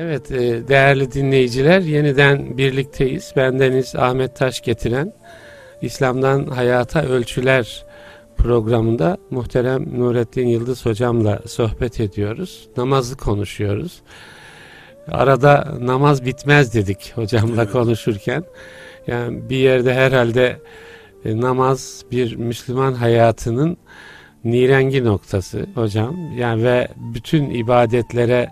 Evet 0.00 0.30
e, 0.30 0.68
değerli 0.68 1.12
dinleyiciler 1.12 1.80
yeniden 1.80 2.58
birlikteyiz. 2.58 3.32
Bendeniz 3.36 3.96
Ahmet 3.96 4.36
Taş 4.36 4.60
getiren 4.60 5.12
İslam'dan 5.82 6.46
Hayata 6.46 7.02
Ölçüler 7.02 7.84
programında 8.36 9.18
muhterem 9.30 10.00
Nurettin 10.00 10.46
Yıldız 10.46 10.86
hocamla 10.86 11.42
sohbet 11.46 12.00
ediyoruz. 12.00 12.68
Namazı 12.76 13.16
konuşuyoruz. 13.16 14.02
Arada 15.10 15.74
namaz 15.80 16.24
bitmez 16.24 16.74
dedik 16.74 17.12
hocamla 17.14 17.62
evet. 17.62 17.72
konuşurken. 17.72 18.44
Yani 19.06 19.50
bir 19.50 19.56
yerde 19.56 19.94
herhalde 19.94 20.56
e, 21.24 21.40
namaz 21.40 22.04
bir 22.10 22.36
Müslüman 22.36 22.92
hayatının 22.92 23.76
nirengi 24.44 25.04
noktası 25.04 25.66
hocam. 25.74 26.16
Yani 26.36 26.64
ve 26.64 26.88
bütün 26.96 27.50
ibadetlere 27.50 28.50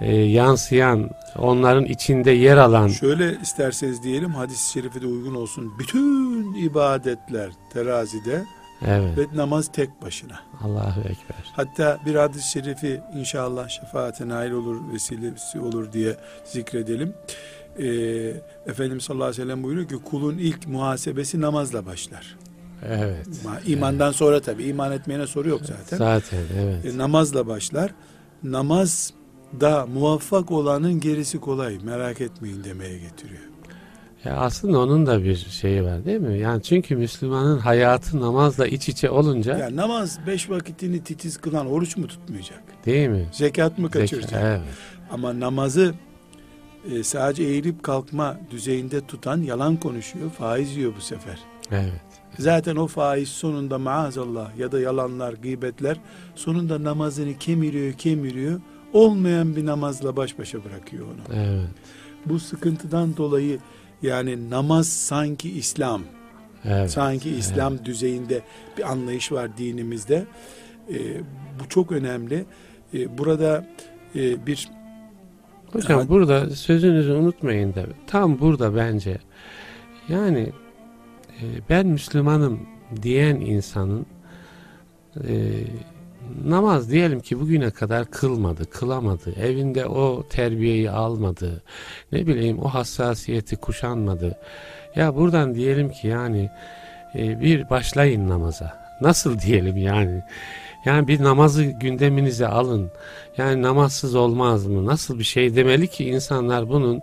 e, 0.00 0.14
yansıyan, 0.16 1.10
onların 1.38 1.84
içinde 1.84 2.30
yer 2.30 2.56
alan. 2.56 2.88
Şöyle 2.88 3.38
isterseniz 3.42 4.02
diyelim 4.02 4.30
hadis-i 4.30 4.72
şerife 4.72 5.00
de 5.00 5.06
uygun 5.06 5.34
olsun. 5.34 5.72
Bütün 5.78 6.54
ibadetler 6.54 7.50
terazide 7.72 8.44
evet. 8.86 9.18
ve 9.18 9.36
namaz 9.36 9.72
tek 9.72 10.02
başına. 10.02 10.40
Allahu 10.62 11.00
Ekber. 11.00 11.52
Hatta 11.52 11.98
bir 12.06 12.14
hadis-i 12.14 12.50
şerifi 12.50 13.00
inşallah 13.14 13.68
şefaate 13.68 14.28
nail 14.28 14.50
olur, 14.50 14.76
vesilesi 14.92 15.60
olur 15.60 15.92
diye 15.92 16.16
zikredelim. 16.44 17.14
Ee, 17.78 17.84
Efendimiz 18.66 19.04
sallallahu 19.04 19.24
aleyhi 19.24 19.42
ve 19.42 19.44
sellem 19.44 19.62
buyuruyor 19.62 19.88
ki 19.88 19.96
kulun 19.96 20.38
ilk 20.38 20.66
muhasebesi 20.66 21.40
namazla 21.40 21.86
başlar. 21.86 22.36
Evet. 22.88 23.26
İmandan 23.66 24.06
evet. 24.06 24.16
sonra 24.16 24.40
tabi 24.40 24.64
iman 24.64 24.92
etmeyene 24.92 25.26
soru 25.26 25.48
yok 25.48 25.60
zaten. 25.64 25.96
Zaten 25.96 26.38
evet. 26.58 26.94
E, 26.94 26.98
namazla 26.98 27.46
başlar. 27.46 27.94
Namaz 28.42 29.12
da 29.60 29.86
muvaffak 29.86 30.50
olanın 30.50 31.00
gerisi 31.00 31.40
kolay 31.40 31.78
merak 31.84 32.20
etmeyin 32.20 32.64
demeye 32.64 32.98
getiriyor. 32.98 33.42
Ya 34.24 34.36
aslında 34.36 34.78
onun 34.78 35.06
da 35.06 35.24
bir 35.24 35.36
şeyi 35.36 35.84
var 35.84 36.04
değil 36.04 36.20
mi? 36.20 36.38
Yani 36.38 36.62
çünkü 36.62 36.96
Müslümanın 36.96 37.58
hayatı 37.58 38.20
namazla 38.20 38.66
iç 38.66 38.88
içe 38.88 39.10
olunca. 39.10 39.58
Ya 39.58 39.76
namaz 39.76 40.18
beş 40.26 40.50
vakitini 40.50 41.04
titiz 41.04 41.36
kılan 41.36 41.66
oruç 41.66 41.96
mu 41.96 42.06
tutmayacak? 42.06 42.62
Değil 42.86 43.08
mi? 43.08 43.26
Zekat 43.32 43.78
mı 43.78 43.90
kaçıracak? 43.90 44.30
Zeka, 44.30 44.48
evet. 44.48 44.60
Ama 45.10 45.40
namazı 45.40 45.94
e, 46.92 47.02
sadece 47.02 47.42
eğilip 47.42 47.82
kalkma 47.82 48.40
düzeyinde 48.50 49.00
tutan 49.00 49.42
yalan 49.42 49.76
konuşuyor, 49.76 50.30
faiz 50.30 50.76
yiyor 50.76 50.92
bu 50.96 51.00
sefer. 51.00 51.38
Evet. 51.70 51.92
Zaten 52.38 52.76
o 52.76 52.86
faiz 52.86 53.28
sonunda 53.28 53.78
maazallah 53.78 54.58
ya 54.58 54.72
da 54.72 54.80
yalanlar, 54.80 55.32
gıybetler 55.32 56.00
sonunda 56.34 56.84
namazını 56.84 57.38
kemiriyor, 57.38 57.92
kemiriyor. 57.92 58.60
Olmayan 58.98 59.56
bir 59.56 59.66
namazla 59.66 60.16
baş 60.16 60.38
başa 60.38 60.64
bırakıyor 60.64 61.06
onu. 61.06 61.36
Evet. 61.38 61.68
Bu 62.26 62.38
sıkıntıdan 62.38 63.16
dolayı 63.16 63.58
yani 64.02 64.50
namaz 64.50 64.88
sanki 64.88 65.50
İslam. 65.50 66.02
Evet. 66.64 66.90
Sanki 66.90 67.30
İslam 67.30 67.74
evet. 67.74 67.84
düzeyinde 67.84 68.42
bir 68.78 68.90
anlayış 68.90 69.32
var 69.32 69.58
dinimizde. 69.58 70.26
Ee, 70.90 70.94
bu 71.60 71.68
çok 71.68 71.92
önemli. 71.92 72.44
Ee, 72.94 73.18
burada 73.18 73.66
e, 74.14 74.46
bir 74.46 74.68
Hocam 75.72 76.00
ha, 76.00 76.08
burada 76.08 76.50
sözünüzü 76.50 77.12
unutmayın 77.12 77.74
da 77.74 77.86
tam 78.06 78.40
burada 78.40 78.76
bence 78.76 79.18
yani 80.08 80.52
e, 81.40 81.44
ben 81.68 81.86
Müslümanım 81.86 82.60
diyen 83.02 83.36
insanın 83.36 84.06
e, 85.16 85.64
namaz 86.44 86.90
diyelim 86.90 87.20
ki 87.20 87.40
bugüne 87.40 87.70
kadar 87.70 88.10
kılmadı, 88.10 88.70
kılamadı, 88.70 89.34
evinde 89.40 89.86
o 89.86 90.22
terbiyeyi 90.30 90.90
almadı, 90.90 91.62
ne 92.12 92.26
bileyim 92.26 92.58
o 92.58 92.68
hassasiyeti 92.68 93.56
kuşanmadı. 93.56 94.38
Ya 94.96 95.16
buradan 95.16 95.54
diyelim 95.54 95.90
ki 95.90 96.08
yani 96.08 96.50
e, 97.14 97.40
bir 97.40 97.70
başlayın 97.70 98.28
namaza. 98.28 98.78
Nasıl 99.00 99.38
diyelim 99.38 99.76
yani? 99.76 100.22
Yani 100.84 101.08
bir 101.08 101.22
namazı 101.22 101.64
gündeminize 101.64 102.46
alın. 102.46 102.90
Yani 103.36 103.62
namazsız 103.62 104.14
olmaz 104.14 104.66
mı? 104.66 104.86
Nasıl 104.86 105.18
bir 105.18 105.24
şey 105.24 105.56
demeli 105.56 105.88
ki 105.88 106.04
insanlar 106.04 106.68
bunun 106.68 107.02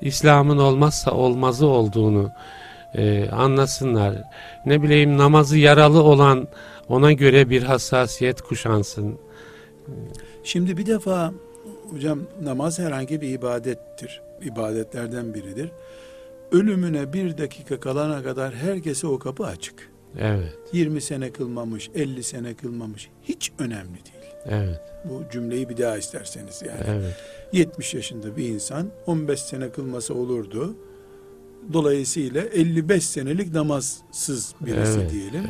İslam'ın 0.00 0.58
olmazsa 0.58 1.10
olmazı 1.10 1.66
olduğunu 1.66 2.30
e, 2.94 3.30
anlasınlar. 3.30 4.14
Ne 4.66 4.82
bileyim 4.82 5.18
namazı 5.18 5.58
yaralı 5.58 6.02
olan 6.02 6.48
ona 6.88 7.12
göre 7.12 7.50
bir 7.50 7.62
hassasiyet 7.62 8.42
kuşansın. 8.42 9.18
Şimdi 10.44 10.76
bir 10.76 10.86
defa 10.86 11.32
hocam 11.90 12.20
namaz 12.42 12.78
herhangi 12.78 13.20
bir 13.20 13.28
ibadettir. 13.28 14.22
İbadetlerden 14.42 15.34
biridir. 15.34 15.70
Ölümüne 16.52 17.12
bir 17.12 17.38
dakika 17.38 17.80
kalana 17.80 18.22
kadar 18.22 18.54
herkese 18.54 19.06
o 19.06 19.18
kapı 19.18 19.46
açık. 19.46 19.90
Evet. 20.18 20.54
20 20.72 21.00
sene 21.00 21.30
kılmamış, 21.30 21.90
50 21.94 22.22
sene 22.22 22.54
kılmamış 22.54 23.10
hiç 23.22 23.52
önemli 23.58 23.94
değil. 23.94 24.34
Evet. 24.46 24.80
Bu 25.04 25.22
cümleyi 25.32 25.68
bir 25.68 25.76
daha 25.76 25.98
isterseniz 25.98 26.62
yani. 26.62 26.84
Evet. 26.86 27.14
70 27.52 27.94
yaşında 27.94 28.36
bir 28.36 28.48
insan 28.48 28.90
15 29.06 29.40
sene 29.40 29.70
kılması 29.70 30.14
olurdu. 30.14 30.76
Dolayısıyla 31.72 32.42
55 32.42 33.06
senelik 33.06 33.54
namazsız 33.54 34.54
birisi 34.60 35.00
evet. 35.00 35.12
diyelim. 35.12 35.44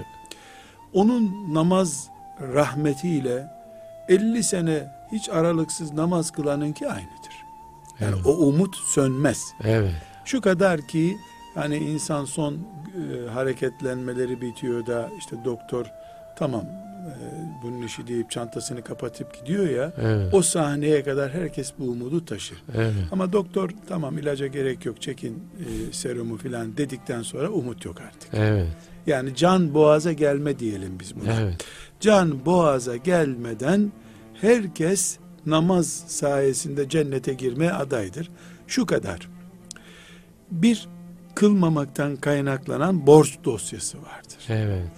Onun 0.95 1.55
namaz 1.55 2.09
rahmetiyle 2.41 3.47
50 4.09 4.43
sene 4.43 4.87
hiç 5.13 5.29
aralıksız 5.29 5.93
namaz 5.93 6.31
kılanınki 6.31 6.89
aynıdır. 6.89 7.45
Yani 8.01 8.15
evet. 8.15 8.27
o 8.27 8.31
umut 8.31 8.77
sönmez. 8.77 9.55
Evet. 9.65 9.95
Şu 10.25 10.41
kadar 10.41 10.81
ki 10.81 11.17
hani 11.55 11.77
insan 11.77 12.25
son 12.25 12.55
e, 12.55 13.31
hareketlenmeleri 13.31 14.41
bitiyor 14.41 14.87
da 14.87 15.11
işte 15.19 15.37
doktor 15.45 15.87
tamam 16.37 16.65
bunun 17.63 17.83
işi 17.83 18.07
deyip 18.07 18.31
çantasını 18.31 18.83
kapatıp 18.83 19.41
gidiyor 19.41 19.69
ya 19.69 19.93
evet. 20.03 20.35
o 20.35 20.43
sahneye 20.43 21.03
kadar 21.03 21.33
herkes 21.33 21.73
bu 21.79 21.85
umudu 21.85 22.25
taşır. 22.25 22.63
Evet. 22.77 22.93
Ama 23.13 23.33
doktor 23.33 23.71
tamam 23.89 24.19
ilaca 24.19 24.47
gerek 24.47 24.87
yok 24.87 25.03
çekin 25.03 25.43
e, 25.59 25.93
serumu 25.93 26.37
filan 26.37 26.77
dedikten 26.77 27.23
sonra 27.23 27.49
umut 27.49 27.85
yok 27.85 28.01
artık. 28.01 28.35
Evet. 28.35 28.69
Yani 29.07 29.37
can 29.37 29.75
boğaza 29.75 30.13
gelme 30.13 30.59
diyelim 30.59 31.01
biz 31.01 31.17
buna. 31.17 31.41
Evet. 31.41 31.65
Can 32.01 32.45
boğaza 32.45 32.97
gelmeden 32.97 33.93
herkes 34.41 35.19
namaz 35.47 36.05
sayesinde 36.07 36.89
cennete 36.89 37.35
girmeye 37.35 37.73
adaydır. 37.73 38.31
Şu 38.67 38.87
kadar. 38.87 39.29
Bir 40.51 40.89
kılmamaktan 41.35 42.17
kaynaklanan 42.17 43.07
borç 43.07 43.39
dosyası 43.45 43.99
vardır. 43.99 44.39
Evet. 44.49 44.89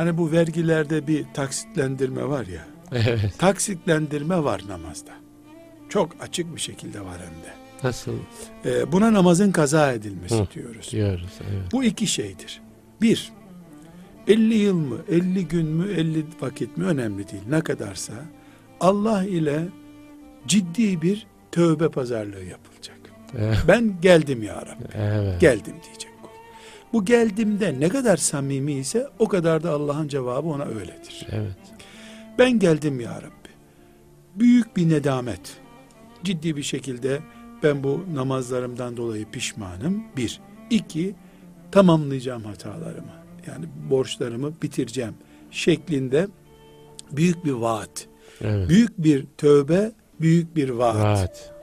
Hani 0.00 0.18
bu 0.18 0.32
vergilerde 0.32 1.06
bir 1.06 1.24
taksitlendirme 1.34 2.28
var 2.28 2.46
ya. 2.46 2.66
Evet. 2.92 3.38
Taksitlendirme 3.38 4.44
var 4.44 4.62
namazda. 4.68 5.10
Çok 5.88 6.10
açık 6.20 6.54
bir 6.54 6.60
şekilde 6.60 7.00
var 7.00 7.18
hem 7.18 7.44
de. 7.44 7.54
Nasıl? 7.84 8.12
Ee, 8.64 8.92
buna 8.92 9.12
namazın 9.12 9.52
kaza 9.52 9.92
edilmesi 9.92 10.34
Hı, 10.34 10.46
diyoruz. 10.54 10.88
Diyoruz. 10.92 11.30
Evet. 11.40 11.72
Bu 11.72 11.84
iki 11.84 12.06
şeydir. 12.06 12.60
Bir, 13.02 13.32
50 14.28 14.54
yıl 14.54 14.76
mı, 14.76 14.98
50 15.08 15.48
gün 15.48 15.66
mü, 15.66 15.92
50 15.92 16.24
vakit 16.40 16.76
mi 16.76 16.84
önemli 16.84 17.28
değil. 17.28 17.42
Ne 17.48 17.60
kadarsa 17.60 18.12
Allah 18.80 19.24
ile 19.24 19.68
ciddi 20.46 21.02
bir 21.02 21.26
tövbe 21.52 21.88
pazarlığı 21.88 22.44
yapılacak. 22.44 22.98
Evet. 23.38 23.58
Ben 23.68 24.00
geldim 24.00 24.42
ya 24.42 24.56
Rabbi. 24.56 24.84
Evet. 24.94 25.40
Geldim 25.40 25.74
diyecek. 25.84 26.09
Bu 26.92 27.04
geldimde 27.04 27.80
ne 27.80 27.88
kadar 27.88 28.16
samimi 28.16 28.72
ise 28.72 29.08
o 29.18 29.28
kadar 29.28 29.62
da 29.62 29.70
Allah'ın 29.70 30.08
cevabı 30.08 30.48
ona 30.48 30.64
öyledir. 30.64 31.26
Evet. 31.30 31.56
Ben 32.38 32.58
geldim 32.58 33.00
ya 33.00 33.16
Rabbi. 33.16 33.50
Büyük 34.34 34.76
bir 34.76 34.88
nedamet. 34.88 35.56
Ciddi 36.24 36.56
bir 36.56 36.62
şekilde 36.62 37.20
ben 37.62 37.84
bu 37.84 38.04
namazlarımdan 38.14 38.96
dolayı 38.96 39.30
pişmanım. 39.30 40.04
Bir. 40.16 40.40
iki 40.70 41.14
tamamlayacağım 41.72 42.44
hatalarımı. 42.44 43.12
Yani 43.46 43.64
borçlarımı 43.90 44.52
bitireceğim 44.62 45.14
şeklinde 45.50 46.28
büyük 47.12 47.44
bir 47.44 47.52
vaat. 47.52 48.06
Evet. 48.40 48.68
Büyük 48.68 48.98
bir 48.98 49.26
tövbe, 49.38 49.92
büyük 50.20 50.56
bir 50.56 50.68
vaat. 50.70 50.96
vaat. 50.96 51.54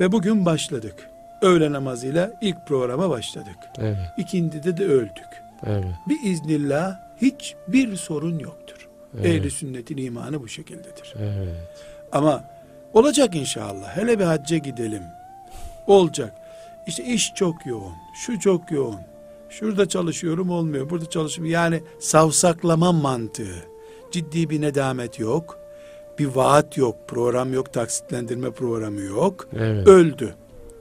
Ve 0.00 0.12
bugün 0.12 0.46
başladık. 0.46 0.94
Öğle 1.42 1.72
namazıyla 1.72 2.32
ilk 2.40 2.66
programa 2.66 3.10
başladık. 3.10 3.56
Evet. 3.78 3.96
İkindide 4.16 4.76
de 4.76 4.84
öldük. 4.84 5.42
Evet. 5.66 5.84
Bir 6.08 6.30
iznillah 6.30 6.96
hiçbir 7.22 7.96
sorun 7.96 8.38
yoktur. 8.38 8.88
Evet. 9.14 9.26
Ehli 9.26 9.50
sünnetin 9.50 9.96
imanı 9.96 10.42
bu 10.42 10.48
şekildedir. 10.48 11.14
Evet. 11.18 11.48
Ama 12.12 12.44
olacak 12.94 13.34
inşallah. 13.34 13.96
Hele 13.96 14.18
bir 14.18 14.24
hacca 14.24 14.56
gidelim. 14.56 15.02
Olacak. 15.86 16.34
İşte 16.86 17.04
iş 17.04 17.34
çok 17.34 17.66
yoğun. 17.66 17.94
Şu 18.14 18.40
çok 18.40 18.70
yoğun. 18.70 19.00
Şurada 19.50 19.88
çalışıyorum 19.88 20.50
olmuyor. 20.50 20.90
Burada 20.90 21.10
çalışıyorum. 21.10 21.52
Yani 21.52 21.82
savsaklama 22.00 22.92
mantığı. 22.92 23.64
Ciddi 24.12 24.50
bir 24.50 24.60
nedamet 24.60 25.18
yok. 25.18 25.58
Bir 26.18 26.26
vaat 26.26 26.76
yok, 26.76 27.08
program 27.08 27.52
yok, 27.52 27.72
taksitlendirme 27.72 28.50
programı 28.50 29.00
yok. 29.00 29.48
Evet. 29.56 29.88
Öldü. 29.88 30.34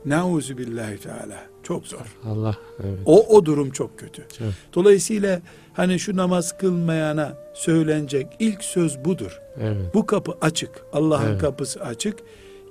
Nauzu 0.05 0.57
billahi 0.57 0.97
teala. 0.97 1.37
Çok 1.63 1.87
zor. 1.87 2.15
Allah 2.25 2.55
evet. 2.83 2.99
O 3.05 3.35
o 3.35 3.45
durum 3.45 3.71
çok 3.71 3.99
kötü. 3.99 4.25
Çok. 4.37 4.47
Dolayısıyla 4.75 5.41
hani 5.73 5.99
şu 5.99 6.17
namaz 6.17 6.57
kılmayana 6.57 7.33
söylenecek 7.53 8.27
ilk 8.39 8.63
söz 8.63 9.05
budur. 9.05 9.39
Evet. 9.61 9.93
Bu 9.93 10.05
kapı 10.05 10.37
açık. 10.41 10.69
Allah'ın 10.93 11.29
Evet. 11.31 11.41
kapısı 11.41 11.83
açık. 11.83 12.19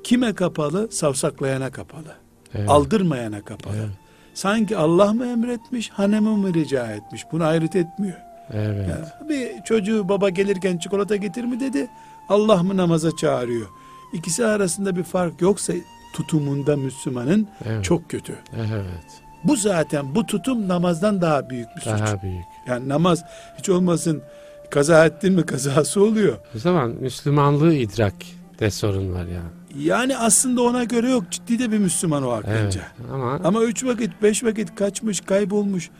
Kime 0.05 0.35
kapalı? 0.35 0.89
Savsaklayana 0.91 1.71
kapalı. 1.71 2.15
Evet. 2.55 2.71
Aldırmayana 2.71 3.45
kapalı. 3.45 3.77
Evet. 3.77 3.89
Sanki 4.35 4.77
Allah 4.77 5.13
mı 5.13 5.27
emretmiş, 5.27 5.91
hanımı 5.91 6.37
mı 6.37 6.55
rica 6.55 6.93
etmiş? 6.93 7.23
Bunu 7.33 7.45
ayrıt 7.45 7.77
etmiyor. 7.77 8.17
Evet. 8.53 8.89
Ya, 8.89 9.21
bir 9.29 9.63
çocuğu 9.65 10.09
baba 10.09 10.29
gelirken 10.31 10.79
çikolata 10.79 11.17
getir 11.17 11.45
mi 11.45 11.61
dedi. 11.61 11.89
Allah 12.29 12.63
mı 12.63 12.77
namaza 12.77 13.17
çağırıyor? 13.17 13.67
İkisi 14.13 14.47
arasında 14.47 14.97
bir 14.97 15.03
fark 15.03 15.41
yoksa 15.41 15.73
tutumunda 16.17 16.77
Müslümanın 16.77 17.49
Evet. 17.65 17.85
çok 17.85 18.11
kötü. 18.11 18.35
Evet. 18.57 19.23
Bu 19.45 19.57
zaten 19.57 20.15
bu 20.15 20.27
tutum 20.27 20.69
namazdan 20.69 21.21
daha 21.21 21.51
büyük 21.51 21.69
bir 21.77 21.81
suç. 21.81 21.93
Daha 21.93 22.23
büyük. 22.23 22.45
Yani 22.69 22.89
namaz 22.89 23.25
hiç 23.59 23.69
olmasın 23.69 24.23
kaza 24.71 25.07
ettin 25.07 25.33
mi 25.35 25.47
kazası 25.47 26.03
oluyor. 26.05 26.37
O 26.57 26.59
zaman 26.59 26.91
Müslümanlığı 26.91 27.75
idrak 27.75 28.15
de 28.61 28.71
sorun 28.71 29.13
var 29.13 29.27
ya. 29.27 29.43
Yani 29.79 30.17
aslında 30.17 30.63
ona 30.63 30.85
göre 30.85 31.11
yok. 31.11 31.25
Ciddi 31.31 31.59
de 31.59 31.73
bir 31.73 31.79
Müslüman 31.79 32.23
o 32.23 32.31
aklınca. 32.31 32.81
Evet. 33.01 33.11
Ama, 33.13 33.41
Ama 33.45 33.63
üç 33.63 33.85
vakit, 33.85 34.11
beş 34.23 34.45
vakit 34.45 34.75
kaçmış, 34.75 35.21
kaybolmuş. 35.21 35.91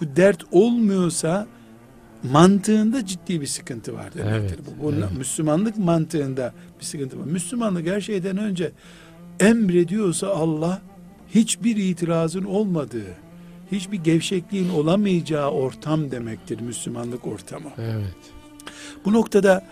Bu 0.00 0.16
dert 0.16 0.42
olmuyorsa 0.52 1.46
mantığında 2.22 3.06
ciddi 3.06 3.40
bir 3.40 3.46
sıkıntı 3.46 3.94
var 3.94 4.14
demektir. 4.14 4.56
Evet, 4.58 4.58
bu, 4.80 4.84
bu 4.84 4.92
evet. 4.92 5.18
Müslümanlık 5.18 5.78
mantığında 5.78 6.52
bir 6.80 6.84
sıkıntı 6.84 7.20
var. 7.20 7.24
Müslümanlık 7.24 7.86
her 7.86 8.00
şeyden 8.00 8.36
önce 8.36 8.72
emrediyorsa 9.40 10.28
Allah 10.28 10.82
hiçbir 11.34 11.76
itirazın 11.76 12.44
olmadığı, 12.44 13.14
hiçbir 13.72 13.98
gevşekliğin 13.98 14.68
olamayacağı 14.68 15.50
ortam 15.50 16.10
demektir 16.10 16.60
Müslümanlık 16.60 17.26
ortamı. 17.26 17.70
evet. 17.78 18.14
Bu 19.04 19.12
noktada 19.12 19.64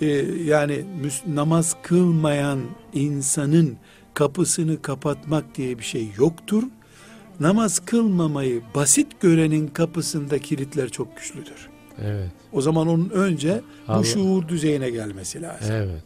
e, 0.00 0.06
yani 0.44 0.84
namaz 1.26 1.76
kılmayan 1.82 2.60
insanın 2.92 3.76
kapısını 4.14 4.82
kapatmak 4.82 5.54
diye 5.54 5.78
bir 5.78 5.84
şey 5.84 6.08
yoktur. 6.18 6.62
Namaz 7.40 7.78
kılmamayı 7.78 8.62
basit 8.74 9.20
görenin 9.20 9.68
kapısında 9.68 10.38
kilitler 10.38 10.88
çok 10.88 11.16
güçlüdür. 11.16 11.68
Evet. 12.02 12.30
O 12.52 12.60
zaman 12.60 12.88
onun 12.88 13.10
önce 13.10 13.60
Allah- 13.88 13.98
bu 13.98 14.04
şuur 14.04 14.48
düzeyine 14.48 14.90
gelmesi 14.90 15.42
lazım. 15.42 15.72
Evet. 15.74 16.04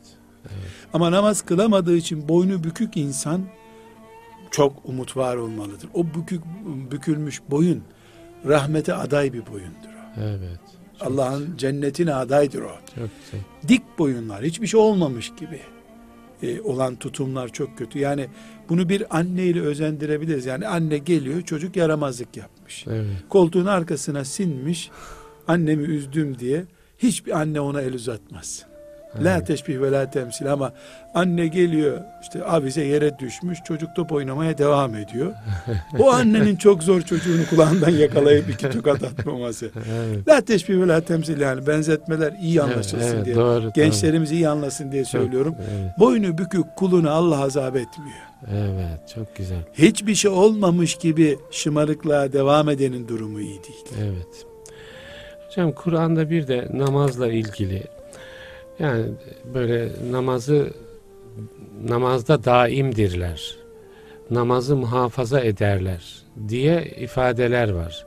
Ama 0.93 1.13
namaz 1.13 1.43
kılamadığı 1.43 1.97
için 1.97 2.29
boynu 2.29 2.65
bükük 2.65 2.97
insan 2.97 3.43
çok 4.51 4.73
umut 4.85 5.17
var 5.17 5.37
olmalıdır. 5.37 5.89
O 5.95 6.07
bükük 6.07 6.43
bükülmüş 6.91 7.43
boyun 7.51 7.83
rahmete 8.47 8.95
aday 8.95 9.33
bir 9.33 9.47
boyundur 9.47 9.89
o. 9.89 10.21
Evet. 10.21 10.61
Allah'ın 11.01 11.57
cennetine 11.57 12.15
adaydır 12.15 12.63
o. 12.63 12.71
Çok 12.95 13.09
güzel. 13.25 13.41
dik 13.69 13.99
boyunlar, 13.99 14.45
hiçbir 14.45 14.67
şey 14.67 14.81
olmamış 14.81 15.33
gibi 15.37 15.61
e, 16.43 16.61
olan 16.61 16.97
tutumlar 16.97 17.49
çok 17.49 17.79
kötü. 17.79 17.99
Yani 17.99 18.27
bunu 18.69 18.89
bir 18.89 19.19
anneyle 19.19 19.61
özendirebiliriz. 19.61 20.47
Yani 20.47 20.69
anne 20.69 20.99
geliyor, 20.99 21.43
çocuk 21.43 21.77
yaramazlık 21.77 22.37
yapmış. 22.37 22.85
Evet. 22.87 23.07
Koltuğun 23.29 23.67
arkasına 23.67 24.25
sinmiş, 24.25 24.91
annemi 25.49 25.83
üzdüm 25.83 26.39
diye 26.39 26.65
hiçbir 26.99 27.41
anne 27.41 27.61
ona 27.61 27.81
el 27.81 27.95
uzatmaz. 27.95 28.67
La 29.25 29.37
Evet. 29.37 29.47
teşbih 29.47 29.81
ve 29.81 29.91
la 29.93 30.11
temsil 30.11 30.53
ama 30.53 30.73
anne 31.15 31.47
geliyor 31.47 32.01
işte 32.23 32.45
avize 32.45 32.85
yere 32.85 33.19
düşmüş 33.19 33.59
çocuk 33.65 33.95
top 33.97 34.13
oynamaya 34.13 34.59
devam 34.59 34.95
ediyor. 34.95 35.33
O 35.99 36.11
annenin 36.11 36.57
çok 36.57 36.83
zor 36.83 37.01
çocuğunu 37.01 37.47
kulağından 37.51 37.91
yakalayıp 37.91 38.51
iki 38.51 38.71
tokat 38.71 39.03
atmaması. 39.03 39.71
Evet. 39.93 40.29
La 40.29 40.41
teşbih 40.41 40.81
ve 40.81 40.89
la 40.89 41.01
temsil 41.01 41.41
yani 41.41 41.67
benzetmeler 41.67 42.33
iyi 42.43 42.63
anlaşılsın 42.63 43.15
Evet, 43.17 43.25
diye. 43.25 43.37
doğru, 43.37 43.73
Gençlerimiz 43.75 44.33
iyi 44.33 44.49
anlasın 44.49 44.93
diye 44.93 45.05
Çok- 45.05 45.11
söylüyorum. 45.11 45.55
Evet. 45.59 45.99
Boynu 45.99 46.39
bükük 46.39 46.77
kulunu 46.77 47.11
Allah 47.11 47.43
azap 47.43 47.77
etmiyor. 47.77 48.19
Evet. 48.53 49.09
Çok 49.15 49.37
güzel. 49.37 49.59
Hiçbir 49.75 50.15
şey 50.15 50.31
olmamış 50.31 50.95
gibi 50.95 51.39
şımarıklığa 51.51 52.33
devam 52.33 52.69
edenin 52.69 53.09
durumu 53.09 53.41
iyi 53.41 53.63
değil. 53.65 53.85
Evet. 54.03 54.47
Hocam 55.49 55.73
Kur'an'da 55.73 56.31
bir 56.31 56.49
de 56.49 56.69
namazla 56.75 57.29
ilgili 57.29 57.83
yani 58.79 59.05
böyle 59.55 59.93
namazı 60.11 60.71
namazda 61.89 62.45
daimdirler. 62.45 63.57
Namazı 64.31 64.77
muhafaza 64.77 65.41
ederler 65.41 66.23
diye 66.49 66.85
ifadeler 67.01 67.69
var. 67.71 68.07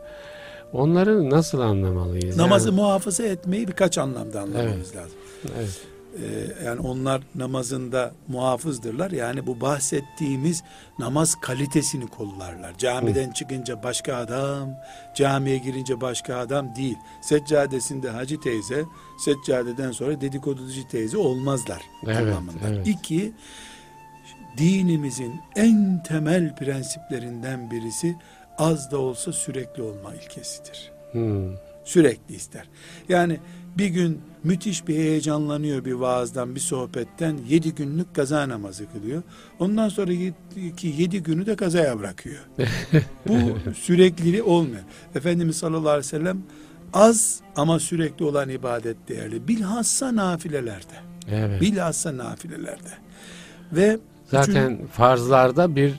Onları 0.73 1.29
nasıl 1.29 1.59
anlamalıyız? 1.59 2.38
Namazı 2.38 2.69
Yani- 2.69 2.75
muhafaza 2.81 3.23
etmeyi 3.23 3.68
birkaç 3.68 3.97
anlamda 3.97 4.41
anlamamız 4.41 4.95
lazım. 4.95 5.18
evet. 5.59 5.81
Ee, 6.18 6.66
yani 6.66 6.80
onlar 6.80 7.22
namazında 7.36 8.12
muhafızdırlar. 8.28 9.12
Yani 9.12 9.48
bu 9.48 9.62
bahsettiğimiz 9.62 10.63
namaz 11.00 11.36
kalitesini 11.42 12.08
kollarlar. 12.08 12.78
Camiden 12.78 13.31
çıkınca 13.31 13.84
başka 13.84 14.16
adam, 14.16 14.69
camiye 15.16 15.58
girince 15.58 16.02
başka 16.02 16.36
adam 16.38 16.75
değil. 16.75 16.98
Seccadesinde 17.22 18.10
hacı 18.10 18.40
teyze, 18.40 18.84
seccadeden 19.19 19.92
sonra 19.92 20.22
dedikoducu 20.22 20.88
teyze 20.88 21.18
olmazlar. 21.18 21.81
Evet, 22.06 22.18
anlamında. 22.18 22.68
evet. 22.68 22.88
İki, 22.88 23.34
dinimizin 24.57 25.42
en 25.56 26.04
temel 26.04 26.56
prensiplerinden 26.56 27.72
birisi 27.72 28.16
az 28.57 28.92
da 28.92 28.98
olsa 28.98 29.34
sürekli 29.34 29.84
olma 29.84 30.16
ilkesidir 30.16 30.92
Hmm. 31.12 31.54
sürekli 31.86 32.36
ister. 32.36 32.69
Yani 33.10 33.40
bir 33.78 33.88
gün 33.88 34.22
müthiş 34.44 34.88
bir 34.88 34.96
heyecanlanıyor 34.96 35.86
bir 35.86 35.94
vaazdan, 35.94 36.56
bir 36.56 36.60
sohbetten 36.60 37.38
yedi 37.50 37.76
günlük 37.76 38.16
kaza 38.16 38.50
namazı 38.50 38.92
kılıyor. 38.92 39.24
Ondan 39.60 39.90
sonra 39.90 40.12
ki 40.78 40.94
yedi 40.98 41.24
günü 41.24 41.46
de 41.46 41.56
kazaya 41.56 42.00
bırakıyor. 42.00 42.40
Bu 43.28 43.34
sürekli 43.74 44.42
olmuyor. 44.44 44.84
Efendimiz 45.16 45.58
sallallahu 45.58 45.90
aleyhi 45.90 46.06
ve 46.06 46.10
sellem 46.10 46.42
az 46.94 47.40
ama 47.56 47.80
sürekli 47.80 48.26
olan 48.26 48.50
ibadet 48.50 48.98
değerli. 49.08 49.48
Bilhassa 49.48 50.16
nafilelerde. 50.16 50.96
Evet. 51.32 51.62
Bilhassa 51.62 52.18
nafilelerde. 52.18 52.92
Ve 53.72 54.00
Zaten 54.32 54.80
farzlarda 54.92 55.76
bir 55.76 55.94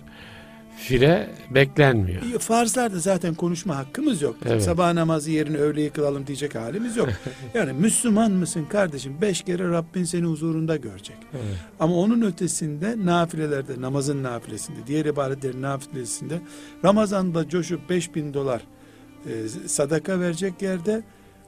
fire 0.82 1.30
beklenmiyor. 1.50 2.22
Ee, 2.34 2.38
Farzlarda 2.38 2.98
zaten 2.98 3.34
konuşma 3.34 3.76
hakkımız 3.76 4.22
yok. 4.22 4.36
Evet. 4.46 4.62
Sabah 4.62 4.92
namazı 4.92 5.30
yerine 5.30 5.56
öğleyi 5.56 5.90
kılalım 5.90 6.26
diyecek 6.26 6.54
halimiz 6.54 6.96
yok. 6.96 7.08
yani 7.54 7.72
Müslüman 7.72 8.32
mısın 8.32 8.64
kardeşim? 8.64 9.16
Beş 9.20 9.42
kere 9.42 9.68
Rabbin 9.68 10.04
seni 10.04 10.24
huzurunda 10.24 10.76
görecek. 10.76 11.16
Evet. 11.32 11.56
Ama 11.80 11.94
onun 11.94 12.22
ötesinde 12.22 12.96
nafilelerde, 13.04 13.80
namazın 13.80 14.22
nafilesinde, 14.22 14.78
diğer 14.86 15.04
ibadetlerin 15.04 15.62
nafilesinde 15.62 16.40
Ramazan'da 16.84 17.48
coşup 17.48 17.90
5000 17.90 18.34
dolar 18.34 18.62
e, 19.26 19.48
sadaka 19.66 20.20
verecek 20.20 20.62
yerde 20.62 21.02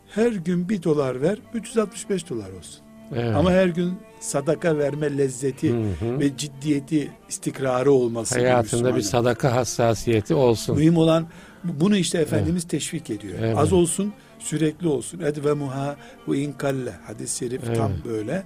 her 0.09 0.33
gün 0.33 0.69
bir 0.69 0.83
dolar 0.83 1.23
ver, 1.23 1.39
365 1.55 2.31
dolar 2.31 2.53
olsun. 2.53 2.84
Evet. 3.13 3.37
Ama 3.37 3.51
her 3.51 3.67
gün 3.67 3.99
sadaka 4.21 4.79
verme 4.79 5.19
lezzeti 5.19 5.73
Hı 5.73 5.77
hı. 5.77 6.21
ve 6.21 6.37
ciddiyeti, 6.37 7.11
istikrarı 7.29 7.93
olması. 7.93 8.35
hayatında 8.35 8.97
bir 8.97 9.03
sadaka 9.03 9.55
hassasiyeti 9.55 10.35
olsun. 10.35 10.77
Mühim 10.77 10.97
olan 10.97 11.27
bunu 11.65 11.97
işte 11.97 12.19
Efendimiz 12.19 12.65
teşvik 12.69 13.11
ediyor. 13.11 13.39
Evet. 13.41 13.59
Az 13.59 13.73
olsun, 13.73 14.13
sürekli 14.39 14.89
olsun. 14.89 15.21
Edve 15.21 15.53
muha 15.53 15.97
ve 16.29 16.39
inkalle. 16.39 16.93
Hadis-i 17.07 17.39
şerif 17.39 17.63
Evet. 17.67 17.77
tam 17.77 17.93
böyle. 18.05 18.43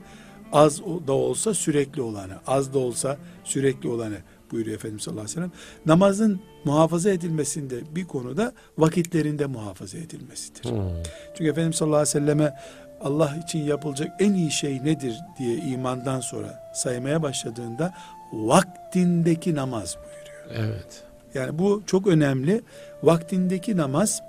Az 0.52 0.80
da 1.06 1.12
olsa 1.12 1.54
sürekli 1.54 2.02
olanı, 2.02 2.32
az 2.46 2.74
da 2.74 2.78
olsa 2.78 3.16
sürekli 3.44 3.88
olanı 3.88 4.16
buyuruyor 4.52 4.76
Efendimiz 4.76 5.02
sallallahu 5.02 5.22
aleyhi 5.24 5.36
ve 5.36 5.40
sellem. 5.40 5.52
Namazın 5.86 6.40
muhafaza 6.64 7.10
edilmesinde 7.10 7.74
bir 7.94 8.04
konuda 8.04 8.52
vakitlerinde 8.78 9.46
muhafaza 9.46 9.98
edilmesidir. 9.98 10.70
Hmm. 10.70 10.78
Çünkü 11.34 11.50
Efendimiz 11.50 11.76
sallallahu 11.76 12.00
aleyhi 12.00 12.16
ve 12.16 12.20
selleme 12.20 12.54
Allah 13.00 13.36
için 13.44 13.58
yapılacak 13.58 14.12
en 14.18 14.34
iyi 14.34 14.50
şey 14.50 14.84
nedir 14.84 15.20
diye 15.38 15.56
imandan 15.56 16.20
sonra 16.20 16.70
saymaya 16.74 17.22
başladığında 17.22 17.94
vaktindeki 18.32 19.54
namaz 19.54 19.96
buyuruyor. 19.96 20.68
Evet. 20.68 21.02
Yani 21.34 21.58
bu 21.58 21.82
çok 21.86 22.06
önemli. 22.06 22.62
Vaktindeki 23.02 23.76
namaz 23.76 24.22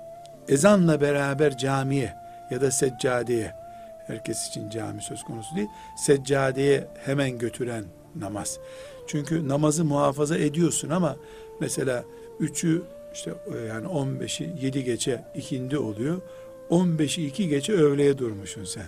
ezanla 0.48 1.00
beraber 1.00 1.58
camiye 1.58 2.14
ya 2.50 2.60
da 2.60 2.70
seccadeye 2.70 3.54
herkes 4.06 4.48
için 4.48 4.70
cami 4.70 5.02
söz 5.02 5.22
konusu 5.22 5.56
değil. 5.56 5.68
Seccadeye 5.96 6.88
hemen 7.04 7.38
götüren 7.38 7.84
namaz. 8.16 8.58
Çünkü 9.06 9.48
namazı 9.48 9.84
muhafaza 9.84 10.38
ediyorsun 10.38 10.90
ama 10.90 11.16
mesela 11.60 12.04
üçü 12.40 12.82
işte 13.14 13.32
e, 13.54 13.58
yani 13.58 13.86
15'i 13.86 14.64
7 14.64 14.84
geçe 14.84 15.24
ikindi 15.34 15.78
oluyor. 15.78 16.20
15'i 16.70 17.26
2 17.26 17.48
geçe 17.48 17.72
öğleye 17.72 18.18
durmuşsun 18.18 18.64
sen. 18.64 18.86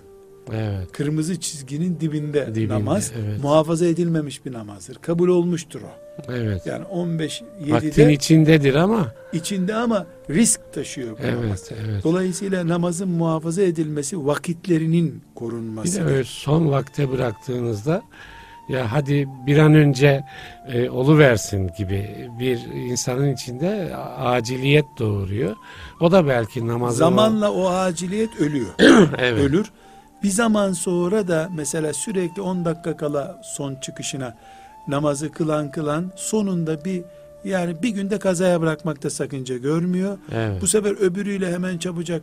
Evet. 0.53 0.91
Kırmızı 0.91 1.39
çizginin 1.39 1.99
dibinde, 1.99 2.55
Dibinde, 2.55 2.73
namaz 2.73 3.11
evet. 3.23 3.43
muhafaza 3.43 3.85
edilmemiş 3.85 4.45
bir 4.45 4.53
namazdır. 4.53 4.95
Kabul 4.95 5.27
olmuştur 5.27 5.81
o. 5.81 6.21
Evet. 6.31 6.61
Yani 6.65 6.85
15 6.85 7.41
Vaktin 7.67 7.89
7'de 7.89 8.13
içindedir 8.13 8.75
ama 8.75 9.13
içinde 9.33 9.75
ama 9.75 10.05
risk 10.29 10.73
taşıyor 10.73 11.17
bu 11.17 11.27
namaz. 11.27 11.69
evet, 11.71 11.83
evet. 11.89 12.03
Dolayısıyla 12.03 12.67
namazın 12.67 13.09
muhafaza 13.09 13.61
edilmesi 13.61 14.25
vakitlerinin 14.25 15.11
Bir 15.29 15.35
korunması. 15.35 15.99
de 15.99 16.03
öyle 16.03 16.23
son 16.23 16.69
vakte 16.71 17.11
bıraktığınızda 17.11 18.01
ya 18.69 18.91
hadi 18.91 19.27
bir 19.47 19.57
an 19.57 19.73
önce 19.73 20.23
e, 20.67 20.89
oluversin 20.89 21.71
gibi 21.77 22.29
bir 22.39 22.59
insanın 22.73 23.33
içinde 23.33 23.95
aciliyet 24.17 24.85
doğuruyor. 24.99 25.55
O 25.99 26.11
da 26.11 26.27
belki 26.27 26.67
namazı 26.67 26.97
Zamanla 26.97 27.51
o 27.51 27.69
aciliyet 27.69 28.41
ölüyor. 28.41 28.73
evet. 29.17 29.43
Ölür. 29.43 29.71
Bir 30.23 30.29
zaman 30.29 30.73
sonra 30.73 31.27
da 31.27 31.49
mesela 31.55 31.93
sürekli 31.93 32.41
10 32.41 32.65
dakika 32.65 32.97
kala 32.97 33.41
son 33.43 33.75
çıkışına 33.75 34.35
namazı 34.87 35.31
kılan 35.31 35.71
kılan 35.71 36.11
sonunda 36.15 36.85
bir 36.85 37.03
yani 37.43 37.83
bir 37.83 37.89
günde 37.89 38.19
kazaya 38.19 38.61
bırakmakta 38.61 39.09
sakınca 39.09 39.57
görmüyor. 39.57 40.17
Evet. 40.31 40.61
Bu 40.61 40.67
sefer 40.67 40.91
öbürüyle 40.91 41.53
hemen 41.53 41.77
çabucak 41.77 42.21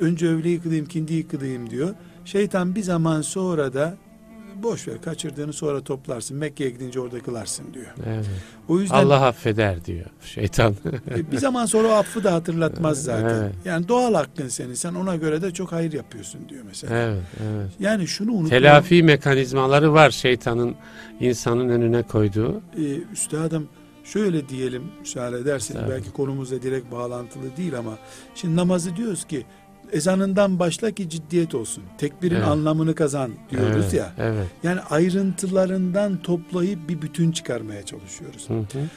önce 0.00 0.28
öğleyi 0.28 0.62
kılayım, 0.62 0.86
kindiyi 0.86 1.28
kılayım 1.28 1.70
diyor. 1.70 1.94
Şeytan 2.24 2.74
bir 2.74 2.82
zaman 2.82 3.22
sonra 3.22 3.74
da 3.74 3.94
boş 4.62 4.88
ver 4.88 5.02
kaçırdığını 5.02 5.52
sonra 5.52 5.80
toplarsın. 5.80 6.36
Mekke'ye 6.36 6.70
gidince 6.70 7.00
orada 7.00 7.20
kılarsın 7.20 7.74
diyor. 7.74 7.94
evet. 8.06 8.26
O 8.68 8.80
yüzden 8.80 8.94
Allah 8.96 9.26
affeder 9.26 9.84
diyor 9.84 10.06
şeytan. 10.24 10.76
bir 11.32 11.38
zaman 11.38 11.66
sonra 11.66 11.88
o 11.88 11.90
affı 11.90 12.24
da 12.24 12.32
hatırlatmaz 12.32 13.02
zaten. 13.02 13.42
Evet. 13.42 13.52
Yani 13.64 13.88
doğal 13.88 14.14
hakkın 14.14 14.48
senin. 14.48 14.74
Sen 14.74 14.94
ona 14.94 15.16
göre 15.16 15.42
de 15.42 15.50
çok 15.50 15.72
hayır 15.72 15.92
yapıyorsun 15.92 16.48
diyor 16.48 16.64
mesela. 16.66 16.96
evet, 16.98 17.22
evet. 17.42 17.70
Yani 17.80 18.06
şunu 18.06 18.32
unutma. 18.32 18.48
Telafi 18.48 19.02
mekanizmaları 19.02 19.92
var 19.92 20.10
şeytanın 20.10 20.74
insanın 21.20 21.68
önüne 21.68 22.02
koyduğu. 22.02 22.60
Ee, 22.76 23.12
üstadım 23.12 23.68
şöyle 24.04 24.48
diyelim 24.48 24.82
müsaade 25.00 25.38
ederseniz 25.38 25.82
belki 25.90 26.10
konumuzla 26.10 26.62
direkt 26.62 26.92
bağlantılı 26.92 27.56
değil 27.56 27.78
ama 27.78 27.98
şimdi 28.34 28.56
namazı 28.56 28.96
diyoruz 28.96 29.24
ki 29.24 29.46
ezanından 29.92 30.58
başla 30.58 30.90
ki 30.90 31.08
ciddiyet 31.08 31.54
olsun. 31.54 31.84
Tekbirin 31.98 32.34
Evet. 32.34 32.48
anlamını 32.48 32.94
kazan 32.94 33.30
diyoruz 33.50 33.84
evet, 33.84 33.94
ya. 33.94 34.12
Evet. 34.18 34.46
Yani 34.62 34.80
ayrıntılarından 34.80 36.22
toplayıp 36.22 36.88
bir 36.88 37.02
bütün 37.02 37.32
çıkarmaya 37.32 37.82
çalışıyoruz. 37.82 38.48
Hı 38.48 38.54
hı. 38.54 38.88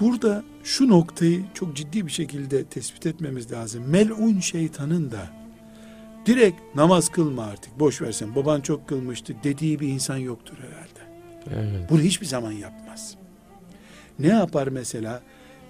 Burada 0.00 0.44
şu 0.64 0.88
noktayı 0.88 1.44
çok 1.54 1.76
ciddi 1.76 2.06
bir 2.06 2.12
şekilde 2.12 2.64
tespit 2.64 3.06
etmemiz 3.06 3.52
lazım. 3.52 3.84
Mel'un 3.88 4.40
şeytanın 4.40 5.10
da 5.10 5.30
direkt 6.26 6.76
namaz 6.76 7.08
kılma 7.08 7.44
artık 7.44 7.80
boş 7.80 8.02
versen 8.02 8.34
baban 8.34 8.60
çok 8.60 8.88
kılmıştı 8.88 9.34
dediği 9.44 9.80
bir 9.80 9.88
insan 9.88 10.16
yoktur 10.16 10.56
herhalde. 10.56 11.06
Evet. 11.60 11.90
Bunu 11.90 12.00
hiçbir 12.00 12.26
zaman 12.26 12.52
yapmaz. 12.52 13.14
Ne 14.18 14.28
yapar 14.28 14.68
mesela? 14.68 15.22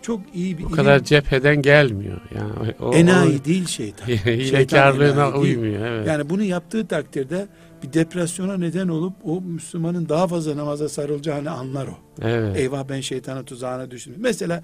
Çok 0.06 0.20
iyi 0.34 0.58
bir 0.58 0.62
Bu 0.64 0.66
ilim- 0.68 0.76
kadar 0.76 1.04
cepheden 1.04 1.62
gelmiyor. 1.62 2.20
Yani 2.34 2.74
o, 2.80 2.86
o- 2.88 2.94
enayi 2.94 3.44
değil 3.44 3.66
şeytan. 3.66 4.06
o 4.10 4.10
hilekarlığına 4.10 5.30
uymuyor. 5.30 5.86
Evet. 5.86 6.06
Yani 6.06 6.30
bunu 6.30 6.42
yaptığı 6.42 6.86
takdirde 6.86 7.46
bir 7.82 7.92
depresyona 7.92 8.56
neden 8.56 8.88
olup 8.88 9.14
o 9.24 9.40
Müslümanın 9.40 10.08
daha 10.08 10.26
fazla 10.28 10.56
namaza 10.56 10.88
sarılacağını 10.88 11.50
anlar 11.50 11.86
o. 11.86 11.98
evet. 12.22 12.56
Eyvah 12.56 12.88
ben 12.88 13.00
şeytana 13.00 13.42
tuzağına 13.42 13.90
düştüm. 13.90 14.14
Mesela 14.18 14.62